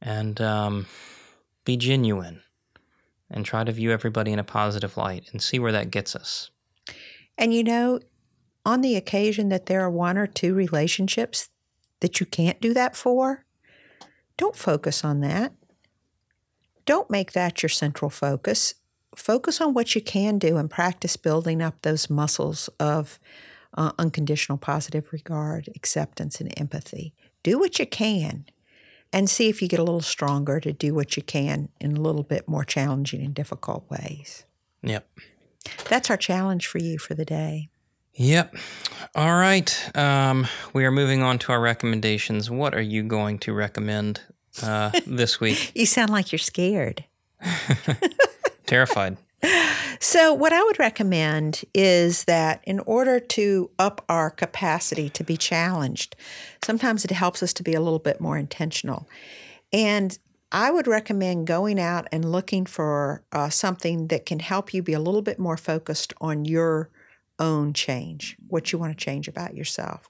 and 0.00 0.40
um, 0.40 0.86
be 1.64 1.76
genuine 1.76 2.42
and 3.30 3.44
try 3.44 3.64
to 3.64 3.72
view 3.72 3.90
everybody 3.90 4.32
in 4.32 4.38
a 4.38 4.44
positive 4.44 4.96
light 4.96 5.28
and 5.32 5.42
see 5.42 5.58
where 5.58 5.72
that 5.72 5.90
gets 5.90 6.14
us. 6.14 6.50
And 7.36 7.52
you 7.52 7.64
know, 7.64 8.00
on 8.64 8.80
the 8.80 8.96
occasion 8.96 9.48
that 9.48 9.66
there 9.66 9.80
are 9.80 9.90
one 9.90 10.18
or 10.18 10.26
two 10.26 10.54
relationships 10.54 11.48
that 12.00 12.20
you 12.20 12.26
can't 12.26 12.60
do 12.60 12.74
that 12.74 12.96
for, 12.96 13.44
don't 14.36 14.56
focus 14.56 15.04
on 15.04 15.20
that. 15.20 15.52
Don't 16.84 17.10
make 17.10 17.32
that 17.32 17.62
your 17.62 17.70
central 17.70 18.10
focus. 18.10 18.74
Focus 19.14 19.60
on 19.60 19.74
what 19.74 19.94
you 19.94 20.00
can 20.00 20.38
do 20.38 20.56
and 20.56 20.70
practice 20.70 21.16
building 21.16 21.62
up 21.62 21.82
those 21.82 22.10
muscles 22.10 22.68
of 22.78 23.18
uh, 23.76 23.92
unconditional 23.98 24.58
positive 24.58 25.12
regard, 25.12 25.68
acceptance, 25.74 26.40
and 26.40 26.52
empathy. 26.58 27.14
Do 27.42 27.58
what 27.58 27.78
you 27.78 27.86
can 27.86 28.46
and 29.12 29.30
see 29.30 29.48
if 29.48 29.62
you 29.62 29.68
get 29.68 29.80
a 29.80 29.84
little 29.84 30.00
stronger 30.00 30.60
to 30.60 30.72
do 30.72 30.94
what 30.94 31.16
you 31.16 31.22
can 31.22 31.68
in 31.80 31.96
a 31.96 32.00
little 32.00 32.22
bit 32.22 32.48
more 32.48 32.64
challenging 32.64 33.24
and 33.24 33.34
difficult 33.34 33.88
ways. 33.90 34.44
Yep. 34.82 35.08
That's 35.88 36.10
our 36.10 36.16
challenge 36.16 36.66
for 36.66 36.78
you 36.78 36.98
for 36.98 37.14
the 37.14 37.24
day. 37.24 37.68
Yep. 38.14 38.56
All 39.14 39.34
right. 39.34 39.96
Um, 39.96 40.46
we 40.72 40.84
are 40.84 40.90
moving 40.90 41.22
on 41.22 41.38
to 41.40 41.52
our 41.52 41.60
recommendations. 41.60 42.50
What 42.50 42.74
are 42.74 42.82
you 42.82 43.02
going 43.02 43.38
to 43.40 43.52
recommend 43.52 44.22
uh, 44.62 44.90
this 45.06 45.38
week? 45.38 45.72
you 45.74 45.86
sound 45.86 46.10
like 46.10 46.32
you're 46.32 46.38
scared. 46.38 47.04
Terrified. 48.66 49.18
So, 49.98 50.32
what 50.32 50.52
I 50.52 50.62
would 50.62 50.78
recommend 50.78 51.64
is 51.74 52.24
that 52.24 52.60
in 52.64 52.80
order 52.80 53.18
to 53.18 53.70
up 53.78 54.04
our 54.08 54.30
capacity 54.30 55.08
to 55.10 55.24
be 55.24 55.36
challenged, 55.36 56.14
sometimes 56.64 57.04
it 57.04 57.10
helps 57.10 57.42
us 57.42 57.52
to 57.54 57.62
be 57.62 57.74
a 57.74 57.80
little 57.80 57.98
bit 57.98 58.20
more 58.20 58.36
intentional. 58.36 59.08
And 59.72 60.18
I 60.52 60.70
would 60.70 60.86
recommend 60.86 61.46
going 61.46 61.80
out 61.80 62.06
and 62.12 62.30
looking 62.30 62.66
for 62.66 63.24
uh, 63.32 63.48
something 63.48 64.08
that 64.08 64.26
can 64.26 64.38
help 64.38 64.72
you 64.72 64.82
be 64.82 64.92
a 64.92 65.00
little 65.00 65.22
bit 65.22 65.38
more 65.38 65.56
focused 65.56 66.12
on 66.20 66.44
your 66.44 66.90
own 67.38 67.72
change, 67.72 68.36
what 68.48 68.72
you 68.72 68.78
want 68.78 68.96
to 68.96 69.04
change 69.04 69.28
about 69.28 69.56
yourself. 69.56 70.08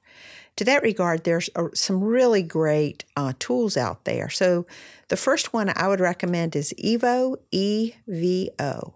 To 0.57 0.65
that 0.65 0.83
regard, 0.83 1.25
there's 1.25 1.51
some 1.75 2.03
really 2.03 2.43
great 2.43 3.05
uh, 3.17 3.33
tools 3.39 3.77
out 3.77 4.05
there. 4.05 4.29
So, 4.31 4.67
the 5.09 5.17
first 5.17 5.53
one 5.53 5.73
I 5.75 5.89
would 5.89 6.01
recommend 6.01 6.57
is 6.57 6.75
Evo, 6.83 7.37
E 7.51 7.93
V 8.07 8.51
O 8.59 8.95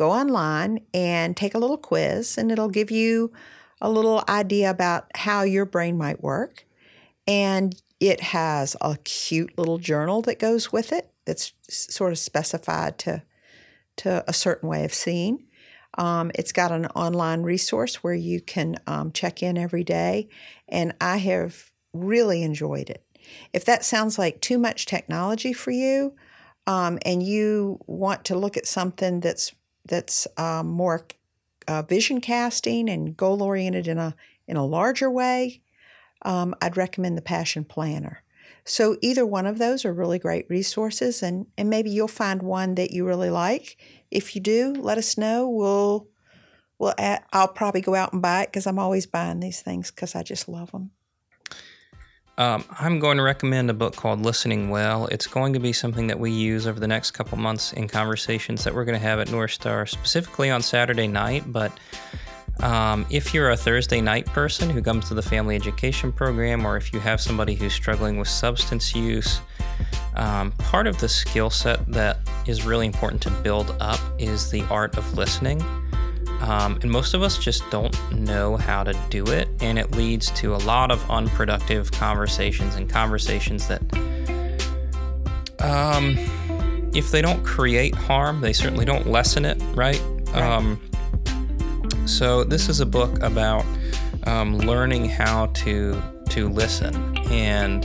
go 0.00 0.12
online 0.12 0.80
and 0.94 1.36
take 1.36 1.54
a 1.54 1.58
little 1.58 1.76
quiz, 1.76 2.38
and 2.38 2.50
it'll 2.50 2.70
give 2.70 2.90
you 2.90 3.30
a 3.82 3.90
little 3.90 4.24
idea 4.30 4.70
about 4.70 5.04
how 5.14 5.42
your 5.42 5.66
brain 5.66 5.98
might 5.98 6.22
work. 6.22 6.64
And 7.26 7.74
it 8.00 8.20
has 8.20 8.76
a 8.80 8.96
cute 9.04 9.58
little 9.58 9.76
journal 9.76 10.22
that 10.22 10.38
goes 10.38 10.72
with 10.72 10.90
it 10.90 11.12
that's 11.26 11.52
sort 11.68 12.12
of 12.12 12.18
specified 12.18 12.96
to, 13.00 13.22
to 13.96 14.24
a 14.26 14.32
certain 14.32 14.70
way 14.70 14.86
of 14.86 14.94
seeing. 14.94 15.44
Um, 15.98 16.30
it's 16.34 16.52
got 16.52 16.72
an 16.72 16.86
online 16.86 17.42
resource 17.42 18.02
where 18.02 18.14
you 18.14 18.40
can 18.40 18.76
um, 18.86 19.12
check 19.12 19.42
in 19.42 19.58
every 19.58 19.84
day, 19.84 20.30
and 20.66 20.94
I 20.98 21.18
have 21.18 21.70
really 21.92 22.42
enjoyed 22.42 22.88
it. 22.88 23.04
If 23.52 23.66
that 23.66 23.84
sounds 23.84 24.18
like 24.18 24.40
too 24.40 24.56
much 24.56 24.86
technology 24.86 25.52
for 25.52 25.72
you, 25.72 26.14
um, 26.66 26.98
and 27.04 27.22
you 27.22 27.80
want 27.86 28.24
to 28.26 28.38
look 28.38 28.56
at 28.56 28.66
something 28.66 29.20
that's 29.20 29.52
that's 29.90 30.26
um, 30.38 30.68
more 30.68 31.06
uh, 31.68 31.82
vision 31.82 32.20
casting 32.22 32.88
and 32.88 33.16
goal 33.16 33.42
oriented 33.42 33.86
in 33.86 33.98
a 33.98 34.16
in 34.48 34.56
a 34.56 34.66
larger 34.66 35.10
way, 35.10 35.60
um, 36.22 36.54
I'd 36.60 36.76
recommend 36.76 37.16
the 37.16 37.22
Passion 37.22 37.64
Planner. 37.64 38.24
So 38.64 38.96
either 39.00 39.24
one 39.24 39.46
of 39.46 39.58
those 39.58 39.84
are 39.84 39.92
really 39.92 40.18
great 40.18 40.46
resources, 40.48 41.22
and 41.22 41.46
and 41.58 41.68
maybe 41.68 41.90
you'll 41.90 42.08
find 42.08 42.42
one 42.42 42.74
that 42.76 42.90
you 42.90 43.06
really 43.06 43.30
like. 43.30 43.76
If 44.10 44.34
you 44.34 44.40
do, 44.40 44.72
let 44.72 44.98
us 44.98 45.18
know. 45.18 45.48
We'll 45.48 46.08
well, 46.78 46.94
I'll 47.32 47.48
probably 47.48 47.82
go 47.82 47.94
out 47.94 48.14
and 48.14 48.22
buy 48.22 48.42
it 48.42 48.46
because 48.46 48.66
I'm 48.66 48.78
always 48.78 49.06
buying 49.06 49.40
these 49.40 49.60
things 49.60 49.90
because 49.90 50.14
I 50.14 50.22
just 50.22 50.48
love 50.48 50.72
them. 50.72 50.92
Um, 52.38 52.64
I'm 52.78 53.00
going 53.00 53.18
to 53.18 53.22
recommend 53.22 53.68
a 53.68 53.74
book 53.74 53.96
called 53.96 54.20
Listening 54.20 54.70
Well. 54.70 55.06
It's 55.06 55.26
going 55.26 55.52
to 55.52 55.58
be 55.58 55.72
something 55.72 56.06
that 56.06 56.18
we 56.18 56.30
use 56.30 56.66
over 56.66 56.80
the 56.80 56.88
next 56.88 57.10
couple 57.10 57.36
months 57.36 57.72
in 57.74 57.86
conversations 57.86 58.64
that 58.64 58.74
we're 58.74 58.84
going 58.84 58.98
to 58.98 59.06
have 59.06 59.18
at 59.18 59.30
North 59.30 59.50
Star, 59.50 59.84
specifically 59.84 60.50
on 60.50 60.62
Saturday 60.62 61.06
night. 61.06 61.44
But 61.52 61.72
um, 62.62 63.06
if 63.10 63.34
you're 63.34 63.50
a 63.50 63.56
Thursday 63.56 64.00
night 64.00 64.26
person 64.26 64.70
who 64.70 64.82
comes 64.82 65.08
to 65.08 65.14
the 65.14 65.22
family 65.22 65.54
education 65.54 66.12
program, 66.12 66.66
or 66.66 66.76
if 66.76 66.92
you 66.92 67.00
have 67.00 67.20
somebody 67.20 67.54
who's 67.54 67.74
struggling 67.74 68.18
with 68.18 68.28
substance 68.28 68.94
use, 68.94 69.40
um, 70.16 70.52
part 70.52 70.86
of 70.86 70.98
the 70.98 71.08
skill 71.08 71.50
set 71.50 71.86
that 71.92 72.18
is 72.46 72.64
really 72.64 72.86
important 72.86 73.22
to 73.22 73.30
build 73.30 73.76
up 73.80 74.00
is 74.18 74.50
the 74.50 74.62
art 74.64 74.96
of 74.96 75.16
listening. 75.16 75.62
Um, 76.40 76.78
and 76.82 76.90
most 76.90 77.14
of 77.14 77.22
us 77.22 77.38
just 77.38 77.68
don't 77.70 77.94
know 78.12 78.56
how 78.56 78.82
to 78.82 78.98
do 79.10 79.26
it. 79.26 79.48
And 79.60 79.78
it 79.78 79.92
leads 79.92 80.30
to 80.32 80.54
a 80.54 80.58
lot 80.58 80.90
of 80.90 81.08
unproductive 81.10 81.92
conversations 81.92 82.76
and 82.76 82.88
conversations 82.88 83.68
that, 83.68 83.82
um, 85.60 86.16
if 86.94 87.10
they 87.10 87.22
don't 87.22 87.44
create 87.44 87.94
harm, 87.94 88.40
they 88.40 88.52
certainly 88.52 88.84
don't 88.84 89.06
lessen 89.06 89.44
it, 89.44 89.60
right? 89.74 90.00
right. 90.32 90.42
Um, 90.42 90.80
so 92.06 92.42
this 92.42 92.68
is 92.68 92.80
a 92.80 92.86
book 92.86 93.22
about 93.22 93.64
um, 94.24 94.58
learning 94.58 95.08
how 95.08 95.46
to 95.46 96.00
to 96.30 96.48
listen, 96.48 97.16
and 97.28 97.84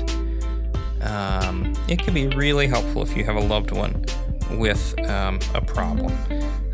um, 1.02 1.74
it 1.88 2.00
can 2.00 2.14
be 2.14 2.28
really 2.28 2.68
helpful 2.68 3.02
if 3.02 3.16
you 3.18 3.24
have 3.24 3.36
a 3.36 3.40
loved 3.42 3.72
one 3.72 4.06
with 4.52 5.00
um, 5.10 5.40
a 5.54 5.62
problem. 5.62 6.12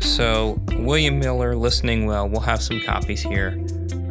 So, 0.02 0.60
William 0.78 1.18
Miller, 1.18 1.54
Listening 1.54 2.06
Well, 2.06 2.28
we'll 2.28 2.40
have 2.40 2.60
some 2.62 2.80
copies 2.80 3.22
here 3.22 3.64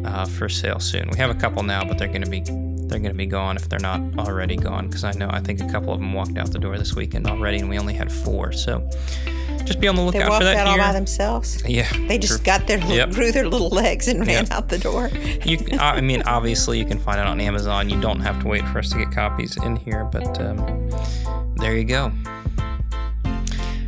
uh, 0.04 0.24
for 0.26 0.48
sale 0.48 0.80
soon. 0.80 1.08
We 1.10 1.18
have 1.18 1.30
a 1.30 1.34
couple 1.38 1.62
now, 1.62 1.84
but 1.84 1.98
they're 1.98 2.08
going 2.08 2.24
to 2.24 2.30
be 2.30 2.40
they're 2.40 2.98
going 2.98 3.12
to 3.12 3.16
be 3.16 3.24
gone 3.26 3.56
if 3.56 3.68
they're 3.70 3.78
not 3.78 4.00
already 4.18 4.56
gone. 4.56 4.86
Because 4.88 5.04
I 5.04 5.12
know 5.12 5.28
I 5.30 5.40
think 5.40 5.60
a 5.62 5.68
couple 5.70 5.92
of 5.92 6.00
them 6.00 6.12
walked 6.12 6.36
out 6.38 6.50
the 6.50 6.58
door 6.58 6.76
this 6.78 6.94
weekend 6.94 7.26
already, 7.26 7.58
and 7.58 7.68
we 7.68 7.78
only 7.78 7.94
had 7.94 8.10
four. 8.12 8.52
So, 8.52 8.88
just 9.64 9.80
be 9.80 9.86
on 9.88 9.94
the 9.96 10.02
lookout 10.02 10.38
for 10.38 10.44
that 10.44 10.56
out 10.56 10.66
all 10.66 10.76
by 10.78 10.92
themselves. 10.92 11.62
yeah, 11.66 11.88
They 12.08 12.18
just 12.18 12.42
got 12.42 12.66
their 12.66 12.78
Yep. 12.78 13.10
grew 13.12 13.30
their 13.30 13.48
little 13.48 13.68
legs 13.70 14.08
and 14.08 14.20
ran 14.20 14.44
Yep. 14.44 14.50
out 14.50 14.68
the 14.68 14.78
door. 14.78 15.08
You, 15.44 15.58
I 15.78 16.00
mean, 16.00 16.22
obviously, 16.26 16.78
you 16.78 16.84
can 16.84 16.98
find 16.98 17.20
it 17.20 17.26
on 17.26 17.40
Amazon. 17.40 17.88
You 17.88 18.00
don't 18.00 18.20
have 18.20 18.40
to 18.42 18.48
wait 18.48 18.66
for 18.68 18.78
us 18.80 18.90
to 18.90 18.98
get 18.98 19.12
copies 19.12 19.56
in 19.58 19.76
here, 19.76 20.04
but 20.04 20.40
um, 20.40 20.90
there 21.56 21.76
you 21.76 21.84
go. 21.84 22.10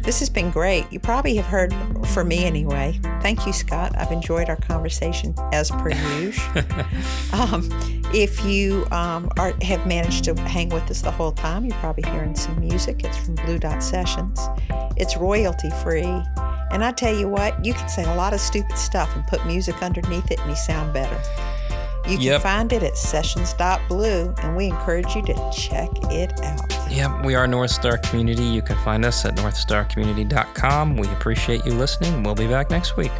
This 0.05 0.19
has 0.19 0.29
been 0.29 0.51
great. 0.51 0.85
You 0.93 1.01
probably 1.01 1.35
have 1.37 1.47
heard, 1.47 1.75
for 2.09 2.25
me 2.25 2.45
anyway. 2.45 3.01
Thank 3.23 3.47
you, 3.47 3.55
Scott. 3.55 3.97
I've 3.97 4.13
enjoyed 4.13 4.51
our 4.51 4.57
conversation 4.57 5.35
as 5.53 5.71
per 5.71 5.91
usual. 6.21 6.63
um, 7.33 7.67
if 8.13 8.45
you 8.45 8.87
um, 8.93 9.31
are, 9.39 9.55
have 9.63 9.87
managed 9.87 10.25
to 10.25 10.35
hang 10.43 10.69
with 10.69 10.91
us 10.91 11.01
the 11.01 11.11
whole 11.11 11.33
time, 11.33 11.65
you're 11.65 11.79
probably 11.79 12.09
hearing 12.11 12.35
some 12.35 12.61
music. 12.61 13.03
It's 13.03 13.17
from 13.17 13.35
Blue 13.37 13.59
Dot 13.59 13.83
Sessions. 13.83 14.39
It's 14.97 15.17
royalty 15.17 15.71
free. 15.83 16.23
And 16.71 16.85
I 16.85 16.93
tell 16.93 17.15
you 17.17 17.29
what, 17.29 17.65
you 17.65 17.73
can 17.73 17.89
say 17.89 18.05
a 18.05 18.15
lot 18.15 18.35
of 18.35 18.41
stupid 18.41 18.77
stuff 18.77 19.15
and 19.17 19.27
put 19.27 19.47
music 19.47 19.83
underneath 19.83 20.31
it 20.31 20.39
and 20.41 20.51
you 20.51 20.57
sound 20.57 20.93
better. 20.93 21.19
You 22.07 22.17
can 22.19 22.27
Yep. 22.27 22.43
find 22.43 22.73
it 22.73 22.83
at 22.83 22.97
sessions.blue, 22.99 24.35
and 24.43 24.57
we 24.57 24.67
encourage 24.67 25.15
you 25.17 25.23
to 25.23 25.51
check 25.57 25.89
it 26.13 26.39
out. 26.45 26.61
Yep, 26.91 27.25
we 27.25 27.35
are 27.35 27.47
North 27.47 27.71
Star 27.71 27.97
Community. 27.99 28.43
You 28.45 28.61
can 28.63 28.77
find 28.85 29.05
us 29.05 29.25
at 29.25 29.35
northstarcommunity.com. 29.37 30.97
We 30.97 31.09
appreciate 31.09 31.65
you 31.65 31.73
listening. 31.73 32.23
We'll 32.23 32.35
be 32.35 32.47
back 32.47 32.71
next 32.71 32.97
week. 32.97 33.11